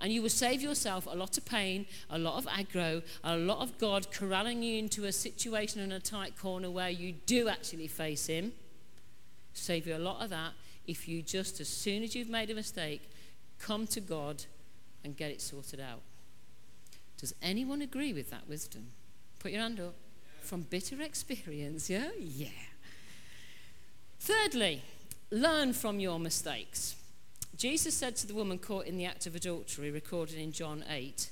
And 0.00 0.12
you 0.12 0.20
will 0.20 0.28
save 0.28 0.60
yourself 0.60 1.06
a 1.06 1.16
lot 1.16 1.38
of 1.38 1.46
pain, 1.46 1.86
a 2.10 2.18
lot 2.18 2.36
of 2.36 2.46
aggro, 2.46 3.02
a 3.24 3.36
lot 3.36 3.60
of 3.60 3.78
God 3.78 4.12
corralling 4.12 4.62
you 4.62 4.78
into 4.78 5.04
a 5.04 5.12
situation 5.12 5.80
in 5.80 5.90
a 5.90 6.00
tight 6.00 6.38
corner 6.38 6.70
where 6.70 6.90
you 6.90 7.12
do 7.12 7.48
actually 7.48 7.88
face 7.88 8.26
Him. 8.26 8.52
Save 9.54 9.86
you 9.86 9.96
a 9.96 9.98
lot 9.98 10.22
of 10.22 10.30
that 10.30 10.52
if 10.86 11.08
you 11.08 11.22
just, 11.22 11.60
as 11.60 11.68
soon 11.68 12.02
as 12.02 12.14
you've 12.14 12.28
made 12.28 12.50
a 12.50 12.54
mistake, 12.54 13.10
come 13.58 13.86
to 13.88 14.00
God 14.00 14.44
and 15.02 15.16
get 15.16 15.30
it 15.30 15.40
sorted 15.40 15.80
out. 15.80 16.00
Does 17.18 17.34
anyone 17.42 17.80
agree 17.80 18.12
with 18.12 18.30
that 18.30 18.48
wisdom? 18.48 18.88
Put 19.38 19.52
your 19.52 19.62
hand 19.62 19.80
up. 19.80 19.94
From 20.42 20.62
bitter 20.62 21.00
experience, 21.00 21.90
yeah? 21.90 22.10
Yeah. 22.18 22.48
Thirdly, 24.20 24.82
learn 25.30 25.72
from 25.72 25.98
your 25.98 26.20
mistakes. 26.20 26.94
Jesus 27.56 27.94
said 27.94 28.16
to 28.16 28.26
the 28.26 28.34
woman 28.34 28.58
caught 28.58 28.86
in 28.86 28.98
the 28.98 29.06
act 29.06 29.26
of 29.26 29.34
adultery, 29.34 29.90
recorded 29.90 30.38
in 30.38 30.52
John 30.52 30.84
8, 30.88 31.30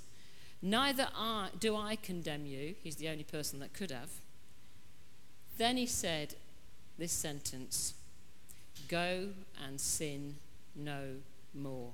Neither 0.62 1.08
I, 1.14 1.48
do 1.60 1.76
I 1.76 1.96
condemn 1.96 2.46
you. 2.46 2.74
He's 2.82 2.96
the 2.96 3.10
only 3.10 3.24
person 3.24 3.60
that 3.60 3.74
could 3.74 3.90
have. 3.90 4.08
Then 5.58 5.76
he 5.76 5.86
said 5.86 6.36
this 6.96 7.12
sentence 7.12 7.94
Go 8.88 9.28
and 9.62 9.78
sin 9.78 10.36
no 10.74 11.16
more. 11.54 11.90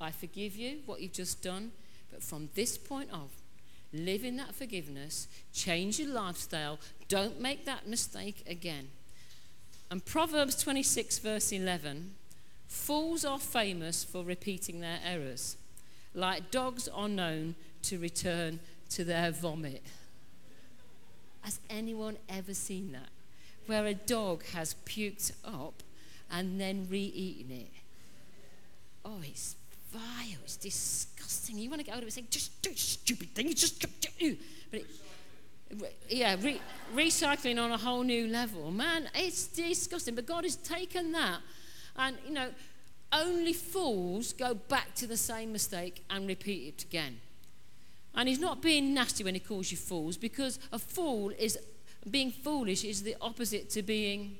I 0.00 0.10
forgive 0.10 0.56
you 0.56 0.78
what 0.86 1.00
you've 1.00 1.12
just 1.12 1.42
done, 1.42 1.72
but 2.10 2.22
from 2.22 2.48
this 2.54 2.78
point 2.78 3.10
on, 3.12 3.28
live 3.92 4.24
in 4.24 4.36
that 4.38 4.54
forgiveness, 4.54 5.28
change 5.52 6.00
your 6.00 6.08
lifestyle, 6.08 6.78
don't 7.08 7.40
make 7.40 7.66
that 7.66 7.86
mistake 7.86 8.42
again. 8.46 8.88
And 9.90 10.04
Proverbs 10.04 10.60
26, 10.62 11.18
verse 11.18 11.52
11 11.52 12.14
Fools 12.72 13.22
are 13.26 13.38
famous 13.38 14.02
for 14.02 14.24
repeating 14.24 14.80
their 14.80 14.98
errors, 15.04 15.58
like 16.14 16.50
dogs 16.50 16.88
are 16.88 17.08
known 17.08 17.54
to 17.82 17.98
return 17.98 18.60
to 18.88 19.04
their 19.04 19.30
vomit. 19.30 19.82
Has 21.42 21.60
anyone 21.68 22.16
ever 22.30 22.54
seen 22.54 22.92
that? 22.92 23.10
Where 23.66 23.84
a 23.84 23.92
dog 23.92 24.42
has 24.54 24.74
puked 24.86 25.32
up 25.44 25.82
and 26.30 26.58
then 26.58 26.86
re 26.90 26.98
eaten 26.98 27.54
it? 27.54 27.70
Oh, 29.04 29.20
it's 29.22 29.54
vile, 29.92 30.40
it's 30.42 30.56
disgusting. 30.56 31.58
You 31.58 31.68
want 31.68 31.80
to 31.80 31.84
get 31.84 31.92
out 31.92 31.98
of 31.98 32.04
it 32.04 32.16
and 32.16 32.24
say, 32.24 32.24
just 32.30 32.62
do 32.62 32.74
stupid 32.74 33.34
thing, 33.34 33.48
you 33.48 33.54
just. 33.54 33.84
But 34.70 34.80
it, 34.80 34.86
yeah, 36.08 36.36
re- 36.40 36.60
recycling 36.94 37.62
on 37.62 37.70
a 37.70 37.78
whole 37.78 38.02
new 38.02 38.28
level. 38.28 38.70
Man, 38.70 39.10
it's 39.14 39.46
disgusting. 39.46 40.14
But 40.14 40.24
God 40.24 40.44
has 40.44 40.56
taken 40.56 41.12
that 41.12 41.40
and, 41.96 42.16
you 42.26 42.32
know, 42.32 42.50
only 43.12 43.52
fools 43.52 44.32
go 44.32 44.54
back 44.54 44.94
to 44.94 45.06
the 45.06 45.16
same 45.16 45.52
mistake 45.52 46.04
and 46.08 46.26
repeat 46.26 46.68
it 46.68 46.84
again. 46.84 47.18
And 48.14 48.28
he's 48.28 48.40
not 48.40 48.62
being 48.62 48.94
nasty 48.94 49.24
when 49.24 49.34
he 49.34 49.40
calls 49.40 49.70
you 49.70 49.76
fools 49.76 50.16
because 50.16 50.58
a 50.70 50.78
fool 50.78 51.30
is 51.38 51.58
being 52.10 52.30
foolish 52.30 52.84
is 52.84 53.02
the 53.02 53.16
opposite 53.20 53.70
to 53.70 53.82
being 53.82 54.36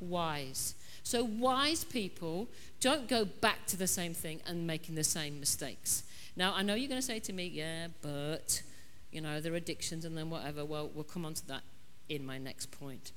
wise. 0.00 0.74
So 1.02 1.24
wise 1.24 1.84
people 1.84 2.48
don't 2.80 3.08
go 3.08 3.24
back 3.24 3.66
to 3.68 3.76
the 3.76 3.86
same 3.86 4.14
thing 4.14 4.40
and 4.46 4.66
making 4.66 4.94
the 4.94 5.04
same 5.04 5.40
mistakes. 5.40 6.04
Now 6.36 6.54
I 6.54 6.62
know 6.62 6.74
you're 6.74 6.88
going 6.88 7.00
to 7.00 7.06
say 7.06 7.18
to 7.20 7.32
me, 7.32 7.46
yeah, 7.46 7.88
but 8.02 8.62
you 9.10 9.20
know, 9.20 9.40
there 9.40 9.52
are 9.52 9.56
addictions 9.56 10.04
and 10.04 10.16
then 10.16 10.30
whatever. 10.30 10.64
Well, 10.64 10.90
we'll 10.94 11.04
come 11.04 11.24
on 11.24 11.34
to 11.34 11.46
that 11.48 11.62
in 12.08 12.24
my 12.24 12.38
next 12.38 12.70
point. 12.70 13.12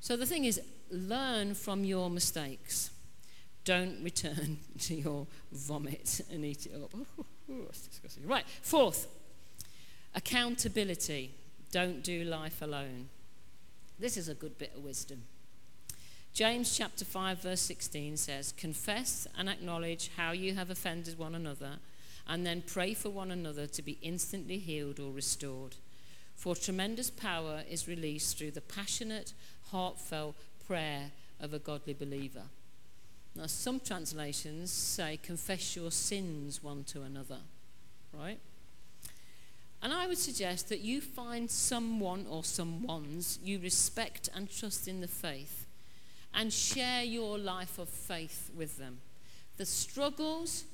So 0.00 0.16
the 0.16 0.26
thing 0.26 0.44
is, 0.44 0.60
learn 0.90 1.54
from 1.54 1.84
your 1.84 2.10
mistakes. 2.10 2.90
Don't 3.64 4.02
return 4.02 4.58
to 4.80 4.94
your 4.94 5.26
vomit 5.52 6.20
and 6.30 6.44
eat 6.44 6.66
it 6.66 6.74
up. 6.74 6.92
That's 7.48 7.88
disgusting. 7.88 8.26
Right, 8.26 8.44
fourth, 8.62 9.08
accountability. 10.14 11.32
Don't 11.72 12.02
do 12.02 12.24
life 12.24 12.62
alone. 12.62 13.08
This 13.98 14.16
is 14.16 14.28
a 14.28 14.34
good 14.34 14.58
bit 14.58 14.72
of 14.76 14.84
wisdom. 14.84 15.22
James 16.32 16.76
chapter 16.76 17.04
5 17.04 17.42
verse 17.42 17.62
16 17.62 18.16
says, 18.16 18.52
"Confess 18.52 19.26
and 19.36 19.48
acknowledge 19.48 20.10
how 20.16 20.32
you 20.32 20.54
have 20.54 20.68
offended 20.70 21.18
one 21.18 21.34
another, 21.34 21.78
and 22.26 22.44
then 22.44 22.62
pray 22.62 22.92
for 22.92 23.10
one 23.10 23.30
another 23.30 23.66
to 23.66 23.82
be 23.82 23.98
instantly 24.02 24.58
healed 24.58 25.00
or 25.00 25.12
restored. 25.12 25.76
For 26.36 26.54
tremendous 26.54 27.10
power 27.10 27.64
is 27.68 27.88
released 27.88 28.38
through 28.38 28.52
the 28.52 28.60
passionate, 28.60 29.32
heartfelt 29.70 30.36
prayer 30.66 31.10
of 31.40 31.52
a 31.52 31.58
godly 31.58 31.94
believer." 31.94 32.44
Now, 33.34 33.46
some 33.46 33.80
translations 33.80 34.70
say, 34.70 35.18
confess 35.18 35.76
your 35.76 35.90
sins 35.90 36.62
one 36.62 36.84
to 36.84 37.02
another, 37.02 37.40
right? 38.12 38.38
And 39.82 39.92
I 39.92 40.06
would 40.06 40.18
suggest 40.18 40.68
that 40.70 40.80
you 40.80 41.00
find 41.00 41.50
someone 41.50 42.26
or 42.26 42.42
someones 42.42 43.38
you 43.42 43.58
respect 43.58 44.28
and 44.34 44.50
trust 44.50 44.88
in 44.88 45.00
the 45.00 45.08
faith 45.08 45.66
and 46.32 46.52
share 46.52 47.02
your 47.02 47.38
life 47.38 47.78
of 47.78 47.88
faith 47.88 48.50
with 48.54 48.78
them. 48.78 49.00
The 49.58 49.66
struggles, 49.66 50.64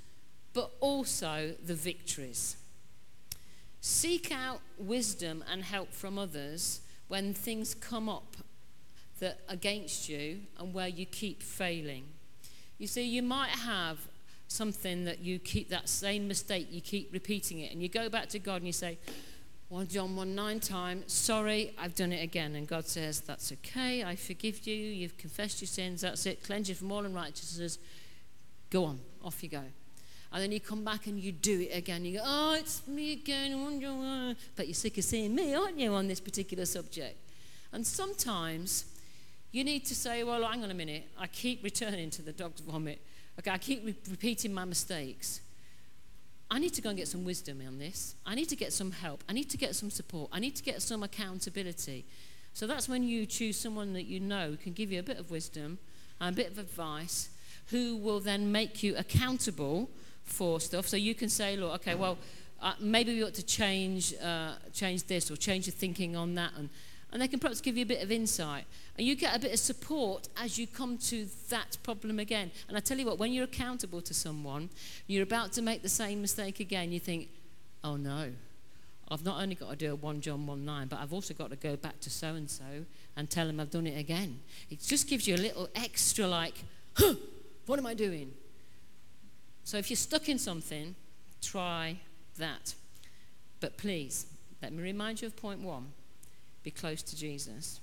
but 0.53 0.71
also 0.81 1.57
the 1.65 1.75
victories. 1.75 2.57
Seek 3.85 4.31
out 4.31 4.61
wisdom 4.79 5.43
and 5.51 5.65
help 5.65 5.93
from 5.93 6.17
others 6.17 6.83
when 7.09 7.35
things 7.35 7.75
come 7.75 8.09
up 8.09 8.37
that 9.19 9.41
against 9.49 10.09
you 10.09 10.43
and 10.57 10.73
where 10.73 10.87
you 10.87 11.05
keep 11.05 11.43
failing. 11.43 12.05
You 12.79 12.87
see, 12.87 13.03
you 13.03 13.25
might 13.25 13.51
have 13.51 13.99
something 14.47 15.05
that 15.05 15.19
you 15.19 15.41
keep 15.41 15.69
that 15.71 15.89
same 15.89 16.29
mistake, 16.29 16.69
you 16.71 16.81
keep 16.81 17.13
repeating 17.13 17.59
it, 17.59 17.73
and 17.73 17.83
you 17.83 17.89
go 17.89 18.09
back 18.09 18.29
to 18.29 18.39
God 18.39 18.57
and 18.57 18.67
you 18.67 18.73
say, 18.73 18.99
1 19.69 19.89
John 19.89 20.15
1 20.15 20.33
9 20.33 20.61
time, 20.61 21.03
sorry, 21.09 21.75
I've 21.77 21.97
done 21.97 22.13
it 22.13 22.23
again. 22.23 22.55
And 22.55 22.69
God 22.69 22.87
says, 22.87 23.21
That's 23.21 23.51
okay, 23.51 24.05
I 24.05 24.15
forgive 24.15 24.65
you, 24.65 24.77
you've 24.77 25.19
confessed 25.19 25.61
your 25.61 25.67
sins, 25.67 26.03
that's 26.03 26.25
it, 26.27 26.45
cleanse 26.45 26.69
you 26.69 26.77
from 26.77 26.93
all 26.93 27.05
unrighteousness. 27.05 27.79
Go 28.71 28.85
on, 28.85 29.01
off 29.25 29.43
you 29.43 29.49
go. 29.49 29.65
And 30.33 30.43
then 30.43 30.51
you 30.51 30.61
come 30.61 30.83
back 30.83 31.07
and 31.07 31.21
you 31.21 31.31
do 31.31 31.61
it 31.61 31.77
again. 31.77 32.05
You 32.05 32.19
go, 32.19 32.25
Oh, 32.25 32.55
it's 32.59 32.87
me 32.87 33.13
again. 33.13 34.37
But 34.57 34.67
you're 34.67 34.75
sick 34.75 34.97
of 34.99 35.05
seeing 35.05 35.35
me, 35.35 35.55
aren't 35.55 35.79
you, 35.79 35.93
on 35.93 36.09
this 36.09 36.21
particular 36.21 36.65
subject? 36.65 37.19
And 37.73 37.87
sometimes 37.87 38.87
you 39.53 39.65
need 39.65 39.85
to 39.87 39.95
say, 39.95 40.25
well, 40.25 40.43
hang 40.49 40.65
on 40.65 40.71
a 40.71 40.75
minute. 40.75 41.09
I 41.19 41.27
keep 41.27 41.63
returning 41.63 42.09
to 42.11 42.23
the 42.23 42.33
dog's 42.33 42.63
vomit. 42.63 43.01
Okay, 43.39 43.51
I 43.51 43.59
keep 43.59 43.85
re- 43.85 43.95
repeating 44.11 44.53
my 44.53 44.65
mistakes. 44.65 45.43
I 46.51 46.59
need 46.59 46.75
to 46.75 46.83
go 46.83 46.91
and 46.91 46.99
get 46.99 47.09
some 47.09 47.25
wisdom 47.25 47.63
on 47.67 47.79
this. 47.79 48.15
I 48.27 48.35
need 48.35 48.49
to 48.51 48.57
get 48.57 48.73
some 48.73 48.91
help. 48.91 49.23
I 49.29 49.33
need 49.33 49.49
to 49.51 49.57
get 49.59 49.75
some 49.75 49.91
support. 49.91 50.31
I 50.33 50.39
need 50.39 50.57
to 50.57 50.63
get 50.63 50.83
some 50.83 51.03
accountability. 51.03 52.05
So 52.55 52.67
that's 52.67 52.89
when 52.89 53.03
you 53.03 53.25
choose 53.25 53.59
someone 53.59 53.93
that 53.95 54.05
you 54.05 54.21
know 54.21 54.57
can 54.63 54.73
give 54.73 54.93
you 54.93 55.01
a 55.01 55.03
bit 55.03 55.19
of 55.19 55.31
wisdom 55.31 55.79
and 56.21 56.35
a 56.35 56.37
bit 56.37 56.51
of 56.51 56.59
advice, 56.59 57.31
who 57.69 57.97
will 57.97 58.21
then 58.21 58.53
make 58.53 58.83
you 58.83 58.95
accountable 58.97 59.89
for 60.25 60.61
stuff. 60.61 60.89
So 60.89 60.97
you 60.97 61.15
can 61.15 61.29
say, 61.29 61.57
look, 61.57 61.75
okay, 61.77 61.95
well, 61.95 62.19
uh, 62.61 62.75
maybe 62.81 63.15
we 63.15 63.25
ought 63.25 63.35
to 63.35 63.43
change, 63.43 64.15
uh, 64.23 64.53
change 64.73 65.05
this 65.05 65.31
or 65.31 65.37
change 65.37 65.67
your 65.67 65.75
thinking 65.75 66.17
on 66.17 66.35
that. 66.37 66.53
And 66.57 66.69
and 67.13 67.21
they 67.21 67.29
can 67.29 67.39
perhaps 67.39 67.61
give 67.61 67.77
you 67.77 67.83
a 67.83 67.87
bit 67.87 68.03
of 68.03 68.11
insight. 68.11 68.65
And 68.97 69.07
you 69.07 69.15
get 69.15 69.37
a 69.37 69.39
bit 69.39 69.53
of 69.53 69.59
support 69.59 70.29
as 70.37 70.59
you 70.59 70.67
come 70.67 70.97
to 70.99 71.27
that 71.51 71.77
problem 71.83 72.19
again. 72.19 72.51
And 72.69 72.77
I 72.77 72.81
tell 72.81 72.99
you 72.99 73.05
what, 73.05 73.19
when 73.19 73.33
you're 73.33 73.45
accountable 73.45 74.01
to 74.01 74.15
someone, 74.15 74.71
you're 75.07 75.23
about 75.23 75.53
to 75.53 75.63
make 75.63 75.83
the 75.83 75.91
same 75.91 76.23
mistake 76.23 76.59
again, 76.59 76.91
you 76.91 77.01
think, 77.01 77.29
oh 77.85 77.97
no, 77.97 78.33
I've 79.09 79.25
not 79.25 79.43
only 79.43 79.55
got 79.55 79.71
to 79.71 79.77
do 79.77 79.93
a 79.93 79.95
1 79.95 80.23
John 80.23 80.47
1 80.47 80.65
9, 80.65 80.89
but 80.89 81.01
I've 81.01 81.13
also 81.13 81.35
got 81.35 81.51
to 81.51 81.57
go 81.57 81.77
back 81.77 82.01
to 82.01 82.09
so 82.09 82.29
and 82.29 82.51
so 82.51 82.65
and 83.15 83.29
tell 83.29 83.47
them 83.47 83.61
I've 83.61 83.71
done 83.71 83.87
it 83.87 83.99
again. 83.99 84.41
It 84.71 84.81
just 84.81 85.07
gives 85.07 85.29
you 85.29 85.35
a 85.35 85.37
little 85.37 85.69
extra, 85.75 86.27
like, 86.27 86.65
huh, 86.97 87.15
what 87.67 87.79
am 87.79 87.87
I 87.87 87.93
doing? 87.93 88.33
So 89.65 89.79
if 89.79 89.91
you're 89.91 89.97
stuck 89.97 90.29
in 90.29 90.39
something, 90.39 90.95
try 91.41 91.99
that. 92.39 92.75
But 93.61 93.77
please, 93.77 94.27
let 94.61 94.73
me 94.73 94.83
remind 94.83 95.23
you 95.23 95.29
of 95.29 95.37
point 95.37 95.61
one 95.61 95.93
be 96.63 96.71
close 96.71 97.03
to 97.03 97.17
Jesus. 97.17 97.81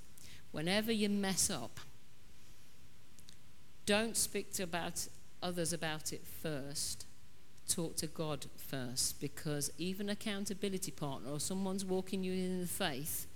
Whenever 0.52 0.92
you 0.92 1.10
mess 1.10 1.50
up, 1.50 1.80
don't 3.86 4.16
speak 4.16 4.54
to 4.54 4.64
about 4.64 5.08
others 5.42 5.74
about 5.74 6.14
it 6.14 6.22
first. 6.42 7.06
Talk 7.68 7.96
to 7.98 8.08
God 8.08 8.48
first, 8.58 9.20
because 9.22 9.72
even 9.78 10.10
accountability 10.10 10.92
partner 10.92 11.30
or 11.30 11.40
someone's 11.40 11.86
walking 11.86 12.24
you 12.24 12.34
in 12.34 12.62
the 12.62 12.68
faith 12.68 13.28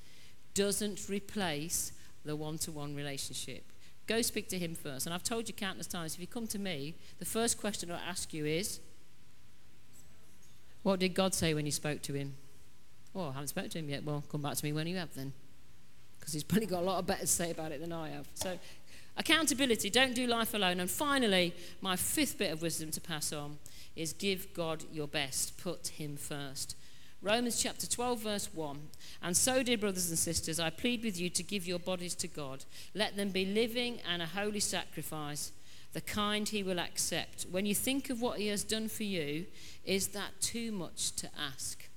doesn't 0.54 1.08
replace 1.10 1.92
the 2.26 2.36
one 2.36 2.58
to 2.60 2.72
one 2.72 2.96
relationship. 2.96 3.64
Go 4.06 4.22
speak 4.22 4.50
to 4.50 4.60
him 4.60 4.76
first. 4.76 5.06
And 5.06 5.14
I've 5.14 5.24
told 5.24 5.48
you 5.48 5.54
countless 5.54 5.88
times 5.88 6.16
if 6.16 6.20
you 6.20 6.28
come 6.28 6.48
to 6.48 6.60
me, 6.60 6.96
the 7.20 7.26
first 7.26 7.58
question 7.58 7.90
I'll 7.92 7.98
ask 7.98 8.34
you 8.34 8.46
is, 8.46 8.80
What 10.84 11.00
did 11.00 11.14
God 11.14 11.34
say 11.34 11.54
when 11.54 11.66
you 11.66 11.72
spoke 11.72 12.02
to 12.04 12.14
him? 12.14 12.36
Oh, 13.16 13.30
I 13.30 13.34
haven't 13.34 13.48
spoken 13.48 13.70
to 13.72 13.80
him 13.80 13.90
yet. 13.90 14.04
Well, 14.04 14.24
come 14.30 14.42
back 14.42 14.56
to 14.56 14.66
me 14.66 14.74
when 14.74 14.88
you 14.88 14.98
have 14.98 15.14
then. 15.14 15.34
Because 16.20 16.34
he's 16.34 16.44
probably 16.44 16.68
got 16.68 16.82
a 16.82 16.86
lot 16.86 17.00
of 17.00 17.06
better 17.06 17.22
to 17.22 17.28
say 17.28 17.52
about 17.52 17.72
it 17.72 17.80
than 17.80 17.94
I 17.94 18.10
have. 18.10 18.28
So, 18.34 18.58
accountability, 19.16 19.90
don't 19.90 20.16
do 20.16 20.28
life 20.28 20.54
alone. 20.54 20.80
And 20.80 20.90
finally, 20.90 21.54
my 21.80 21.96
fifth 21.96 22.38
bit 22.38 22.52
of 22.52 22.62
wisdom 22.62 22.92
to 22.92 23.02
pass 23.02 23.32
on 23.32 23.58
is 23.96 24.14
give 24.14 24.54
God 24.54 24.84
your 24.92 25.08
best, 25.08 25.58
put 25.58 25.90
him 25.90 26.18
first. 26.18 26.76
Romans 27.24 27.64
chapter 27.64 27.88
12, 27.88 28.20
verse 28.20 28.50
1. 28.54 28.82
And 29.22 29.38
so, 29.38 29.64
dear 29.64 29.78
brothers 29.78 30.10
and 30.10 30.20
sisters, 30.20 30.60
I 30.60 30.70
plead 30.70 31.06
with 31.06 31.18
you 31.18 31.30
to 31.30 31.42
give 31.42 31.66
your 31.66 31.80
bodies 31.80 32.16
to 32.16 32.28
God. 32.28 32.66
Let 32.94 33.16
them 33.16 33.30
be 33.30 33.46
living 33.46 34.00
and 34.12 34.22
a 34.22 34.26
holy 34.26 34.60
sacrifice, 34.60 35.54
the 35.94 36.02
kind 36.02 36.50
he 36.50 36.64
will 36.64 36.82
accept. 36.82 37.46
When 37.50 37.66
you 37.66 37.74
think 37.74 38.10
of 38.10 38.22
what 38.22 38.40
he 38.40 38.48
has 38.48 38.66
done 38.66 38.90
for 38.90 39.04
you, 39.04 39.46
is 39.86 40.10
that 40.10 40.42
too 40.42 40.74
much 40.74 41.14
to 41.14 41.30
ask? 41.40 41.88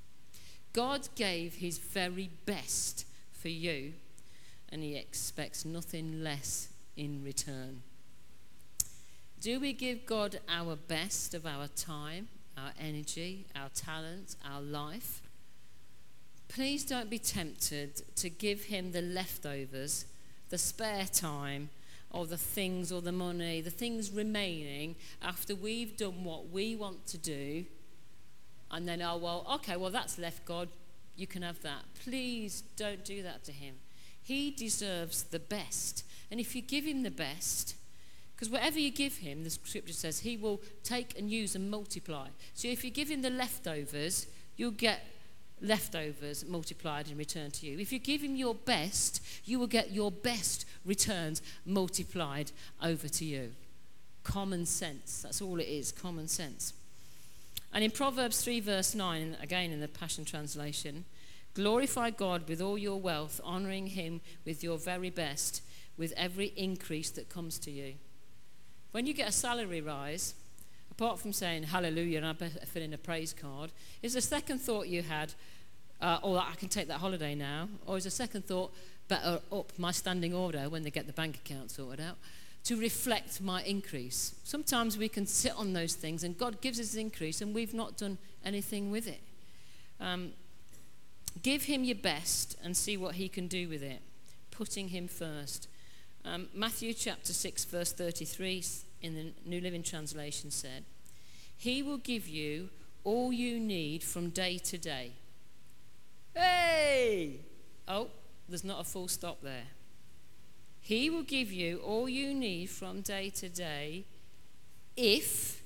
God 0.72 1.08
gave 1.16 1.56
his 1.56 1.78
very 1.78 2.30
best 2.44 3.04
for 3.32 3.48
you, 3.48 3.94
and 4.68 4.80
he 4.80 4.94
expects 4.94 5.64
nothing 5.64 6.22
less 6.22 6.68
in 6.96 7.24
return. 7.24 7.82
Do 9.40 9.58
we 9.58 9.72
give 9.72 10.06
God 10.06 10.38
our 10.48 10.76
best 10.76 11.34
of 11.34 11.46
our 11.46 11.66
time, 11.66 12.28
our 12.56 12.72
energy, 12.80 13.46
our 13.54 13.68
talent, 13.74 14.36
our 14.44 14.60
life. 14.60 15.22
Please 16.48 16.84
don't 16.84 17.10
be 17.10 17.18
tempted 17.18 18.02
to 18.16 18.30
give 18.30 18.64
him 18.64 18.92
the 18.92 19.02
leftovers, 19.02 20.06
the 20.48 20.58
spare 20.58 21.06
time, 21.06 21.70
or 22.10 22.26
the 22.26 22.38
things 22.38 22.92
or 22.92 23.02
the 23.02 23.12
money, 23.12 23.60
the 23.60 23.70
things 23.70 24.10
remaining 24.10 24.96
after 25.22 25.54
we've 25.54 25.96
done 25.96 26.24
what 26.24 26.48
we 26.48 26.76
want 26.76 27.06
to 27.08 27.18
do. 27.18 27.64
And 28.70 28.88
then, 28.88 29.02
oh, 29.02 29.16
well, 29.16 29.46
okay, 29.56 29.76
well, 29.76 29.90
that's 29.90 30.18
left, 30.18 30.44
God. 30.44 30.68
You 31.16 31.26
can 31.26 31.42
have 31.42 31.60
that. 31.62 31.82
Please 32.02 32.62
don't 32.76 33.04
do 33.04 33.22
that 33.22 33.44
to 33.44 33.52
him. 33.52 33.76
He 34.22 34.50
deserves 34.50 35.24
the 35.24 35.38
best. 35.38 36.04
And 36.30 36.40
if 36.40 36.56
you 36.56 36.62
give 36.62 36.84
him 36.84 37.02
the 37.02 37.10
best, 37.10 37.76
because 38.36 38.50
whatever 38.50 38.78
you 38.78 38.90
give 38.90 39.16
him, 39.16 39.44
the 39.44 39.50
scripture 39.50 39.94
says, 39.94 40.20
he 40.20 40.36
will 40.36 40.60
take 40.84 41.18
and 41.18 41.30
use 41.30 41.54
and 41.54 41.70
multiply. 41.70 42.28
So 42.52 42.68
if 42.68 42.84
you 42.84 42.90
give 42.90 43.10
him 43.10 43.22
the 43.22 43.30
leftovers, 43.30 44.26
you'll 44.58 44.72
get 44.72 45.06
leftovers 45.62 46.44
multiplied 46.46 47.08
and 47.08 47.16
returned 47.16 47.54
to 47.54 47.66
you. 47.66 47.78
If 47.78 47.92
you 47.92 47.98
give 47.98 48.20
him 48.20 48.36
your 48.36 48.54
best, 48.54 49.24
you 49.46 49.58
will 49.58 49.66
get 49.66 49.92
your 49.92 50.12
best 50.12 50.66
returns 50.84 51.40
multiplied 51.64 52.52
over 52.82 53.08
to 53.08 53.24
you. 53.24 53.52
Common 54.22 54.66
sense. 54.66 55.22
That's 55.22 55.40
all 55.40 55.58
it 55.58 55.68
is 55.68 55.90
common 55.90 56.28
sense. 56.28 56.74
And 57.72 57.82
in 57.82 57.90
Proverbs 57.90 58.42
3, 58.42 58.60
verse 58.60 58.94
9, 58.94 59.38
again 59.40 59.70
in 59.70 59.80
the 59.80 59.88
Passion 59.88 60.26
Translation, 60.26 61.06
glorify 61.54 62.10
God 62.10 62.46
with 62.50 62.60
all 62.60 62.76
your 62.76 63.00
wealth, 63.00 63.40
honoring 63.42 63.86
him 63.86 64.20
with 64.44 64.62
your 64.62 64.76
very 64.76 65.08
best, 65.08 65.62
with 65.96 66.12
every 66.18 66.52
increase 66.56 67.08
that 67.12 67.30
comes 67.30 67.58
to 67.60 67.70
you. 67.70 67.94
When 68.96 69.04
you 69.04 69.12
get 69.12 69.28
a 69.28 69.32
salary 69.32 69.82
rise, 69.82 70.32
apart 70.90 71.20
from 71.20 71.34
saying 71.34 71.64
hallelujah 71.64 72.16
and 72.16 72.26
I 72.26 72.32
better 72.32 72.64
fill 72.64 72.82
in 72.82 72.94
a 72.94 72.96
praise 72.96 73.34
card, 73.34 73.70
is 74.02 74.14
the 74.14 74.22
second 74.22 74.58
thought 74.58 74.88
you 74.88 75.02
had, 75.02 75.34
uh, 76.00 76.18
oh, 76.22 76.38
I 76.38 76.54
can 76.56 76.70
take 76.70 76.88
that 76.88 77.00
holiday 77.00 77.34
now? 77.34 77.68
Or 77.84 77.98
is 77.98 78.04
the 78.04 78.10
second 78.10 78.46
thought, 78.46 78.72
better 79.06 79.40
up 79.52 79.70
my 79.76 79.90
standing 79.90 80.32
order 80.32 80.70
when 80.70 80.82
they 80.82 80.90
get 80.90 81.06
the 81.06 81.12
bank 81.12 81.36
account 81.36 81.72
sorted 81.72 82.00
out 82.00 82.16
to 82.64 82.80
reflect 82.80 83.42
my 83.42 83.62
increase? 83.64 84.34
Sometimes 84.44 84.96
we 84.96 85.10
can 85.10 85.26
sit 85.26 85.52
on 85.58 85.74
those 85.74 85.92
things 85.92 86.24
and 86.24 86.38
God 86.38 86.62
gives 86.62 86.80
us 86.80 86.94
increase 86.94 87.42
and 87.42 87.54
we've 87.54 87.74
not 87.74 87.98
done 87.98 88.16
anything 88.46 88.90
with 88.90 89.06
it. 89.06 89.20
Um, 90.00 90.32
give 91.42 91.64
Him 91.64 91.84
your 91.84 91.96
best 91.96 92.56
and 92.64 92.74
see 92.74 92.96
what 92.96 93.16
He 93.16 93.28
can 93.28 93.46
do 93.46 93.68
with 93.68 93.82
it, 93.82 94.00
putting 94.50 94.88
Him 94.88 95.06
first. 95.06 95.68
Um, 96.26 96.48
Matthew 96.52 96.92
chapter 96.92 97.32
6, 97.32 97.66
verse 97.66 97.92
33 97.92 98.64
in 99.00 99.14
the 99.14 99.32
New 99.44 99.60
Living 99.60 99.84
Translation 99.84 100.50
said, 100.50 100.84
He 101.56 101.84
will 101.84 101.98
give 101.98 102.26
you 102.26 102.70
all 103.04 103.32
you 103.32 103.60
need 103.60 104.02
from 104.02 104.30
day 104.30 104.58
to 104.58 104.76
day. 104.76 105.12
Hey! 106.34 107.38
Oh, 107.86 108.08
there's 108.48 108.64
not 108.64 108.80
a 108.80 108.84
full 108.84 109.06
stop 109.06 109.40
there. 109.40 109.68
He 110.80 111.10
will 111.10 111.22
give 111.22 111.52
you 111.52 111.78
all 111.78 112.08
you 112.08 112.34
need 112.34 112.70
from 112.70 113.02
day 113.02 113.30
to 113.30 113.48
day 113.48 114.04
if 114.96 115.62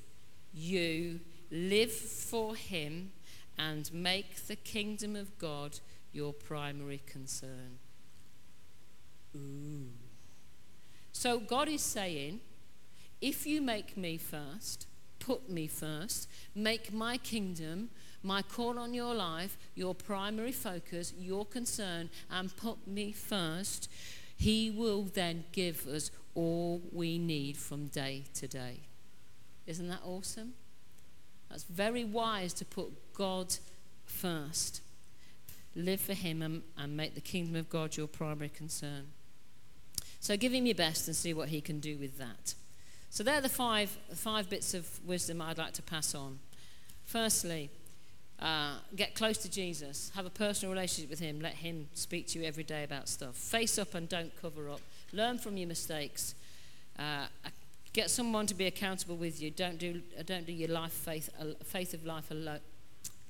you 0.52 1.20
live 1.50 1.92
for 1.92 2.54
Him 2.54 3.12
and 3.58 3.90
make 3.94 4.46
the 4.46 4.56
kingdom 4.56 5.16
of 5.16 5.38
God 5.38 5.80
your 6.12 6.34
primary 6.34 7.00
concern. 7.06 7.78
Ooh. 9.34 10.09
So 11.12 11.38
God 11.38 11.68
is 11.68 11.82
saying, 11.82 12.40
if 13.20 13.46
you 13.46 13.60
make 13.60 13.96
me 13.96 14.16
first, 14.16 14.86
put 15.18 15.50
me 15.50 15.66
first, 15.66 16.28
make 16.54 16.92
my 16.92 17.18
kingdom, 17.18 17.90
my 18.22 18.42
call 18.42 18.78
on 18.78 18.94
your 18.94 19.14
life, 19.14 19.56
your 19.74 19.94
primary 19.94 20.52
focus, 20.52 21.12
your 21.18 21.44
concern, 21.44 22.10
and 22.30 22.54
put 22.56 22.86
me 22.86 23.12
first, 23.12 23.90
He 24.36 24.70
will 24.70 25.02
then 25.02 25.44
give 25.52 25.86
us 25.86 26.10
all 26.34 26.80
we 26.92 27.18
need 27.18 27.56
from 27.56 27.86
day 27.86 28.24
to 28.34 28.48
day. 28.48 28.80
Isn't 29.66 29.88
that 29.88 30.00
awesome? 30.04 30.54
That's 31.48 31.64
very 31.64 32.04
wise 32.04 32.52
to 32.54 32.64
put 32.64 32.90
God 33.12 33.56
first. 34.06 34.82
Live 35.74 36.00
for 36.00 36.14
Him 36.14 36.42
and, 36.42 36.62
and 36.78 36.96
make 36.96 37.14
the 37.14 37.20
kingdom 37.20 37.56
of 37.56 37.68
God 37.68 37.96
your 37.96 38.06
primary 38.06 38.48
concern. 38.48 39.08
So 40.20 40.36
give 40.36 40.52
him 40.52 40.66
your 40.66 40.74
best 40.74 41.08
and 41.08 41.16
see 41.16 41.32
what 41.32 41.48
he 41.48 41.60
can 41.60 41.80
do 41.80 41.96
with 41.96 42.18
that. 42.18 42.54
So 43.08 43.24
they're 43.24 43.40
the 43.40 43.48
five, 43.48 43.90
five 44.14 44.48
bits 44.48 44.74
of 44.74 44.86
wisdom 45.04 45.42
I'd 45.42 45.58
like 45.58 45.72
to 45.74 45.82
pass 45.82 46.14
on. 46.14 46.38
Firstly, 47.04 47.70
uh, 48.38 48.74
get 48.94 49.14
close 49.14 49.38
to 49.38 49.50
Jesus. 49.50 50.12
Have 50.14 50.26
a 50.26 50.30
personal 50.30 50.72
relationship 50.72 51.10
with 51.10 51.18
him. 51.18 51.40
Let 51.40 51.54
him 51.54 51.88
speak 51.94 52.28
to 52.28 52.38
you 52.38 52.44
every 52.44 52.64
day 52.64 52.84
about 52.84 53.08
stuff. 53.08 53.34
Face 53.34 53.78
up 53.78 53.94
and 53.94 54.08
don't 54.08 54.30
cover 54.40 54.70
up. 54.70 54.80
Learn 55.12 55.38
from 55.38 55.56
your 55.56 55.68
mistakes. 55.68 56.34
Uh, 56.98 57.26
get 57.92 58.10
someone 58.10 58.46
to 58.46 58.54
be 58.54 58.66
accountable 58.66 59.16
with 59.16 59.42
you. 59.42 59.50
Don't 59.50 59.78
do, 59.78 60.02
uh, 60.18 60.22
don't 60.24 60.46
do 60.46 60.52
your 60.52 60.68
life 60.68 60.92
faith, 60.92 61.30
uh, 61.40 61.46
faith 61.64 61.94
of 61.94 62.06
life 62.06 62.30
alone. 62.30 62.60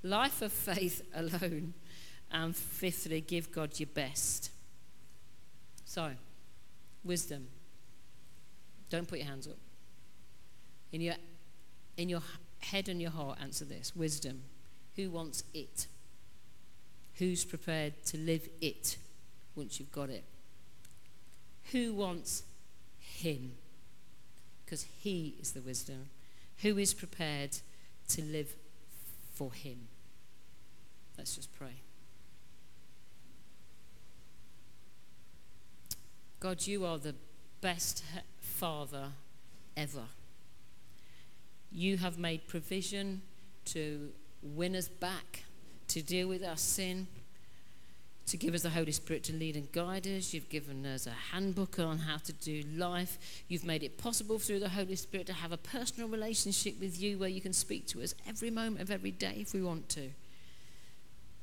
Life 0.03 0.43
of 0.43 0.53
faith 0.53 1.03
alone. 1.15 1.75
And 2.33 2.55
fifthly, 2.55 3.21
give 3.21 3.51
God 3.51 3.81
your 3.81 3.89
best. 3.89 4.51
So, 5.85 6.13
Wisdom. 7.05 7.49
Don't 8.89 9.09
put 9.09 9.19
your 9.19 9.29
hands 9.29 9.47
up. 9.47 9.57
In 10.93 11.01
your, 11.01 11.15
in 11.97 12.09
your 12.09 12.23
head 12.59 12.89
and 12.89 13.01
your 13.01 13.11
heart, 13.11 13.39
answer 13.41 13.65
this. 13.65 13.95
Wisdom. 13.95 14.43
Who 14.97 15.11
wants 15.11 15.45
it? 15.55 15.87
Who's 17.15 17.45
prepared 17.45 18.05
to 18.07 18.19
live 18.19 18.49
it 18.61 18.97
once 19.55 19.79
you've 19.79 19.93
got 19.93 20.11
it? 20.11 20.25
Who 21.73 21.95
wants 21.95 22.43
Him? 22.99 23.53
Because 24.65 24.87
He 25.01 25.37
is 25.41 25.53
the 25.53 25.61
wisdom. 25.61 26.11
Who 26.63 26.79
is 26.79 26.95
prepared 26.95 27.59
to 28.09 28.23
live 28.23 28.55
for 29.33 29.53
Him? 29.53 29.89
Let's 31.17 31.37
just 31.37 31.53
pray. 31.57 31.83
God, 36.41 36.67
you 36.67 36.87
are 36.87 36.97
the 36.97 37.15
best 37.61 38.03
Father 38.41 39.09
ever. 39.77 40.05
You 41.71 41.99
have 41.99 42.19
made 42.19 42.49
provision 42.49 43.21
to 43.67 44.09
win 44.43 44.75
us 44.75 44.89
back, 44.89 45.45
to 45.89 46.01
deal 46.01 46.29
with 46.29 46.43
our 46.43 46.57
sin, 46.57 47.09
to 48.25 48.39
give 48.39 48.55
us 48.55 48.63
the 48.63 48.71
Holy 48.71 48.93
Spirit 48.93 49.23
to 49.25 49.35
lead 49.35 49.55
and 49.55 49.71
guide 49.71 50.07
us. 50.07 50.33
You've 50.33 50.49
given 50.49 50.87
us 50.87 51.07
a 51.07 51.11
handbook 51.11 51.79
on 51.79 51.99
how 51.99 52.17
to 52.17 52.33
do 52.33 52.63
life. 52.75 53.19
You've 53.49 53.65
made 53.65 53.83
it 53.83 53.99
possible 53.99 54.39
through 54.39 54.61
the 54.61 54.71
Holy 54.71 54.97
Spirit 54.97 55.27
to 55.27 55.35
have 55.35 55.53
a 55.53 55.59
personal 55.59 56.09
relationship 56.09 56.81
with 56.81 56.99
you 56.99 57.19
where 57.19 57.29
you 57.29 57.43
can 57.43 57.53
speak 57.53 57.87
to 57.89 58.03
us 58.03 58.15
every 58.27 58.51
moment 58.51 58.81
of 58.81 58.91
every 58.91 59.11
day 59.11 59.35
if 59.37 59.53
we 59.53 59.61
want 59.61 59.91
to. 59.91 60.09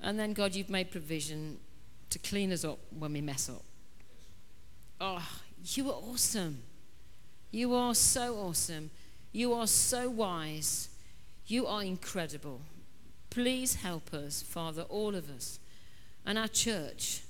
And 0.02 0.18
then, 0.18 0.34
God, 0.34 0.56
you've 0.56 0.72
made 0.72 0.90
provision 0.90 1.60
to 2.10 2.18
clean 2.18 2.52
us 2.52 2.66
up 2.66 2.80
when 2.98 3.14
we 3.14 3.22
mess 3.22 3.48
up. 3.48 3.62
Oh, 5.00 5.28
you 5.64 5.90
are 5.90 6.00
awesome. 6.12 6.64
You 7.52 7.74
are 7.74 7.94
so 7.94 8.36
awesome. 8.36 8.90
You 9.32 9.54
are 9.54 9.68
so 9.68 10.10
wise. 10.10 10.90
You 11.46 11.68
are 11.68 11.84
incredible. 11.84 12.62
Please 13.30 13.76
help 13.76 14.14
us, 14.14 14.42
Father, 14.42 14.84
all 14.84 15.16
of 15.16 15.30
us, 15.30 15.60
and 16.26 16.38
our 16.38 16.48
church 16.48 17.22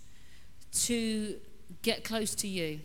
to 0.71 1.35
get 1.81 2.03
close 2.03 2.33
to 2.35 2.47
you, 2.47 2.79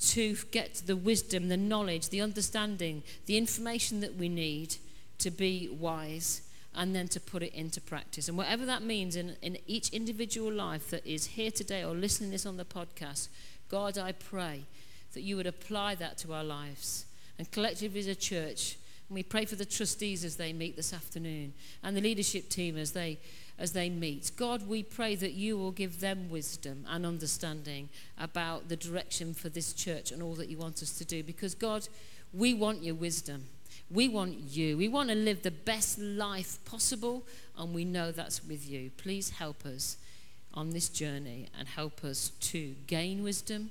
to 0.00 0.36
get 0.50 0.82
the 0.86 0.96
wisdom, 0.96 1.48
the 1.48 1.56
knowledge, 1.56 2.08
the 2.08 2.20
understanding, 2.20 3.02
the 3.26 3.38
information 3.38 4.00
that 4.00 4.16
we 4.16 4.28
need 4.28 4.76
to 5.18 5.30
be 5.30 5.68
wise 5.70 6.42
and 6.74 6.94
then 6.94 7.06
to 7.06 7.20
put 7.20 7.42
it 7.42 7.54
into 7.54 7.80
practice. 7.80 8.28
And 8.28 8.36
whatever 8.36 8.64
that 8.66 8.82
means 8.82 9.14
in, 9.14 9.36
in 9.42 9.58
each 9.66 9.90
individual 9.90 10.50
life 10.50 10.90
that 10.90 11.06
is 11.06 11.26
here 11.26 11.50
today 11.50 11.84
or 11.84 11.94
listening 11.94 12.30
this 12.30 12.46
on 12.46 12.56
the 12.56 12.64
podcast, 12.64 13.28
God, 13.72 13.96
I 13.96 14.12
pray 14.12 14.66
that 15.14 15.22
you 15.22 15.36
would 15.36 15.46
apply 15.46 15.94
that 15.94 16.18
to 16.18 16.34
our 16.34 16.44
lives. 16.44 17.06
And 17.38 17.50
collectively 17.50 18.00
as 18.00 18.06
a 18.06 18.14
church, 18.14 18.76
and 19.08 19.16
we 19.16 19.22
pray 19.22 19.46
for 19.46 19.56
the 19.56 19.64
trustees 19.64 20.26
as 20.26 20.36
they 20.36 20.52
meet 20.52 20.76
this 20.76 20.92
afternoon 20.92 21.54
and 21.82 21.96
the 21.96 22.02
leadership 22.02 22.50
team 22.50 22.76
as 22.76 22.92
they 22.92 23.18
as 23.58 23.72
they 23.72 23.88
meet. 23.88 24.30
God, 24.36 24.68
we 24.68 24.82
pray 24.82 25.14
that 25.14 25.32
you 25.32 25.56
will 25.56 25.70
give 25.70 26.00
them 26.00 26.28
wisdom 26.28 26.84
and 26.88 27.06
understanding 27.06 27.88
about 28.18 28.68
the 28.68 28.76
direction 28.76 29.34
for 29.34 29.48
this 29.48 29.72
church 29.72 30.10
and 30.10 30.22
all 30.22 30.34
that 30.34 30.48
you 30.48 30.58
want 30.58 30.82
us 30.82 30.92
to 30.98 31.04
do 31.04 31.22
because 31.22 31.54
God, 31.54 31.88
we 32.32 32.52
want 32.52 32.82
your 32.82 32.94
wisdom. 32.94 33.46
We 33.90 34.08
want 34.08 34.38
you. 34.38 34.76
We 34.76 34.88
want 34.88 35.08
to 35.10 35.14
live 35.14 35.42
the 35.42 35.50
best 35.50 35.98
life 35.98 36.58
possible, 36.64 37.24
and 37.56 37.74
we 37.74 37.84
know 37.84 38.10
that's 38.10 38.44
with 38.44 38.68
you. 38.68 38.90
Please 38.96 39.30
help 39.30 39.64
us 39.64 39.96
on 40.54 40.70
this 40.70 40.88
journey 40.88 41.48
and 41.58 41.68
help 41.68 42.04
us 42.04 42.30
to 42.40 42.74
gain 42.86 43.22
wisdom 43.22 43.70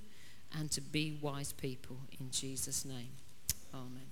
and 0.57 0.71
to 0.71 0.81
be 0.81 1.17
wise 1.21 1.53
people. 1.53 1.97
In 2.19 2.31
Jesus' 2.31 2.85
name. 2.85 3.11
Amen. 3.73 4.10